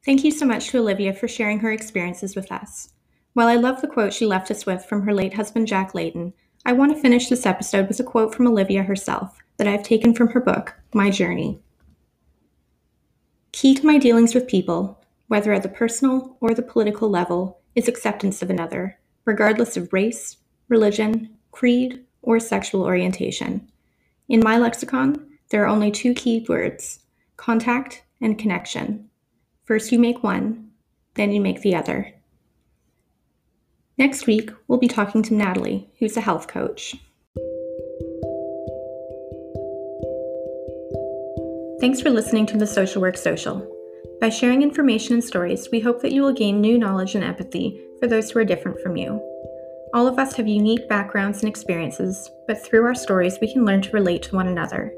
Thank 0.03 0.23
you 0.23 0.31
so 0.31 0.45
much 0.45 0.69
to 0.69 0.79
Olivia 0.79 1.13
for 1.13 1.27
sharing 1.27 1.59
her 1.59 1.71
experiences 1.71 2.35
with 2.35 2.51
us. 2.51 2.89
While 3.33 3.47
I 3.47 3.55
love 3.55 3.81
the 3.81 3.87
quote 3.87 4.13
she 4.13 4.25
left 4.25 4.49
us 4.49 4.65
with 4.65 4.83
from 4.85 5.03
her 5.03 5.13
late 5.13 5.35
husband, 5.35 5.67
Jack 5.67 5.93
Layton, 5.93 6.33
I 6.65 6.73
want 6.73 6.93
to 6.93 7.01
finish 7.01 7.29
this 7.29 7.45
episode 7.45 7.87
with 7.87 7.99
a 7.99 8.03
quote 8.03 8.33
from 8.33 8.47
Olivia 8.47 8.83
herself 8.83 9.37
that 9.57 9.67
I've 9.67 9.83
taken 9.83 10.13
from 10.13 10.29
her 10.29 10.41
book, 10.41 10.75
My 10.93 11.09
Journey. 11.09 11.61
Key 13.51 13.75
to 13.75 13.85
my 13.85 13.97
dealings 13.97 14.33
with 14.33 14.47
people, 14.47 14.99
whether 15.27 15.53
at 15.53 15.63
the 15.63 15.69
personal 15.69 16.37
or 16.41 16.53
the 16.53 16.61
political 16.61 17.09
level, 17.09 17.61
is 17.75 17.87
acceptance 17.87 18.41
of 18.41 18.49
another, 18.49 18.97
regardless 19.25 19.77
of 19.77 19.93
race, 19.93 20.37
religion, 20.67 21.29
creed, 21.51 22.03
or 22.21 22.39
sexual 22.39 22.83
orientation. 22.83 23.67
In 24.29 24.41
my 24.41 24.57
lexicon, 24.57 25.27
there 25.49 25.63
are 25.63 25.67
only 25.67 25.91
two 25.91 26.13
key 26.13 26.45
words 26.47 26.99
contact 27.37 28.03
and 28.21 28.37
connection. 28.37 29.09
First, 29.65 29.91
you 29.91 29.99
make 29.99 30.23
one, 30.23 30.69
then 31.15 31.31
you 31.31 31.41
make 31.41 31.61
the 31.61 31.75
other. 31.75 32.13
Next 33.97 34.27
week, 34.27 34.51
we'll 34.67 34.79
be 34.79 34.87
talking 34.87 35.21
to 35.23 35.33
Natalie, 35.33 35.89
who's 35.99 36.17
a 36.17 36.21
health 36.21 36.47
coach. 36.47 36.95
Thanks 41.79 41.99
for 41.99 42.09
listening 42.09 42.45
to 42.47 42.57
the 42.57 42.67
Social 42.67 43.01
Work 43.01 43.17
Social. 43.17 43.67
By 44.19 44.29
sharing 44.29 44.61
information 44.61 45.15
and 45.15 45.23
stories, 45.23 45.69
we 45.71 45.79
hope 45.79 46.01
that 46.01 46.11
you 46.11 46.21
will 46.21 46.33
gain 46.33 46.61
new 46.61 46.77
knowledge 46.77 47.15
and 47.15 47.23
empathy 47.23 47.81
for 47.99 48.07
those 48.07 48.29
who 48.29 48.39
are 48.39 48.45
different 48.45 48.79
from 48.81 48.95
you. 48.95 49.19
All 49.93 50.07
of 50.07 50.17
us 50.17 50.35
have 50.35 50.47
unique 50.47 50.87
backgrounds 50.87 51.39
and 51.39 51.49
experiences, 51.49 52.29
but 52.47 52.63
through 52.63 52.85
our 52.85 52.95
stories, 52.95 53.39
we 53.41 53.51
can 53.51 53.65
learn 53.65 53.81
to 53.81 53.91
relate 53.91 54.21
to 54.23 54.35
one 54.35 54.47
another. 54.47 54.93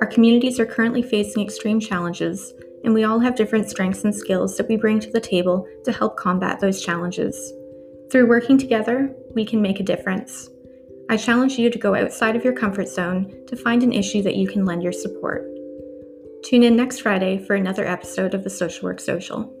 Our 0.00 0.08
communities 0.08 0.58
are 0.58 0.66
currently 0.66 1.02
facing 1.02 1.44
extreme 1.44 1.78
challenges, 1.78 2.52
and 2.82 2.92
we 2.92 3.04
all 3.04 3.20
have 3.20 3.36
different 3.36 3.70
strengths 3.70 4.02
and 4.02 4.12
skills 4.12 4.56
that 4.56 4.68
we 4.68 4.76
bring 4.76 4.98
to 5.00 5.10
the 5.10 5.20
table 5.20 5.68
to 5.84 5.92
help 5.92 6.16
combat 6.16 6.58
those 6.58 6.82
challenges. 6.82 7.52
Through 8.10 8.28
working 8.28 8.58
together, 8.58 9.14
we 9.34 9.44
can 9.44 9.62
make 9.62 9.78
a 9.78 9.84
difference. 9.84 10.48
I 11.08 11.16
challenge 11.16 11.56
you 11.56 11.70
to 11.70 11.78
go 11.78 11.94
outside 11.94 12.34
of 12.34 12.42
your 12.42 12.54
comfort 12.54 12.88
zone 12.88 13.32
to 13.46 13.56
find 13.56 13.84
an 13.84 13.92
issue 13.92 14.22
that 14.22 14.36
you 14.36 14.48
can 14.48 14.64
lend 14.64 14.82
your 14.82 14.92
support. 14.92 15.46
Tune 16.42 16.64
in 16.64 16.74
next 16.74 17.00
Friday 17.00 17.38
for 17.38 17.54
another 17.54 17.86
episode 17.86 18.34
of 18.34 18.42
the 18.42 18.50
Social 18.50 18.88
Work 18.88 18.98
Social. 18.98 19.52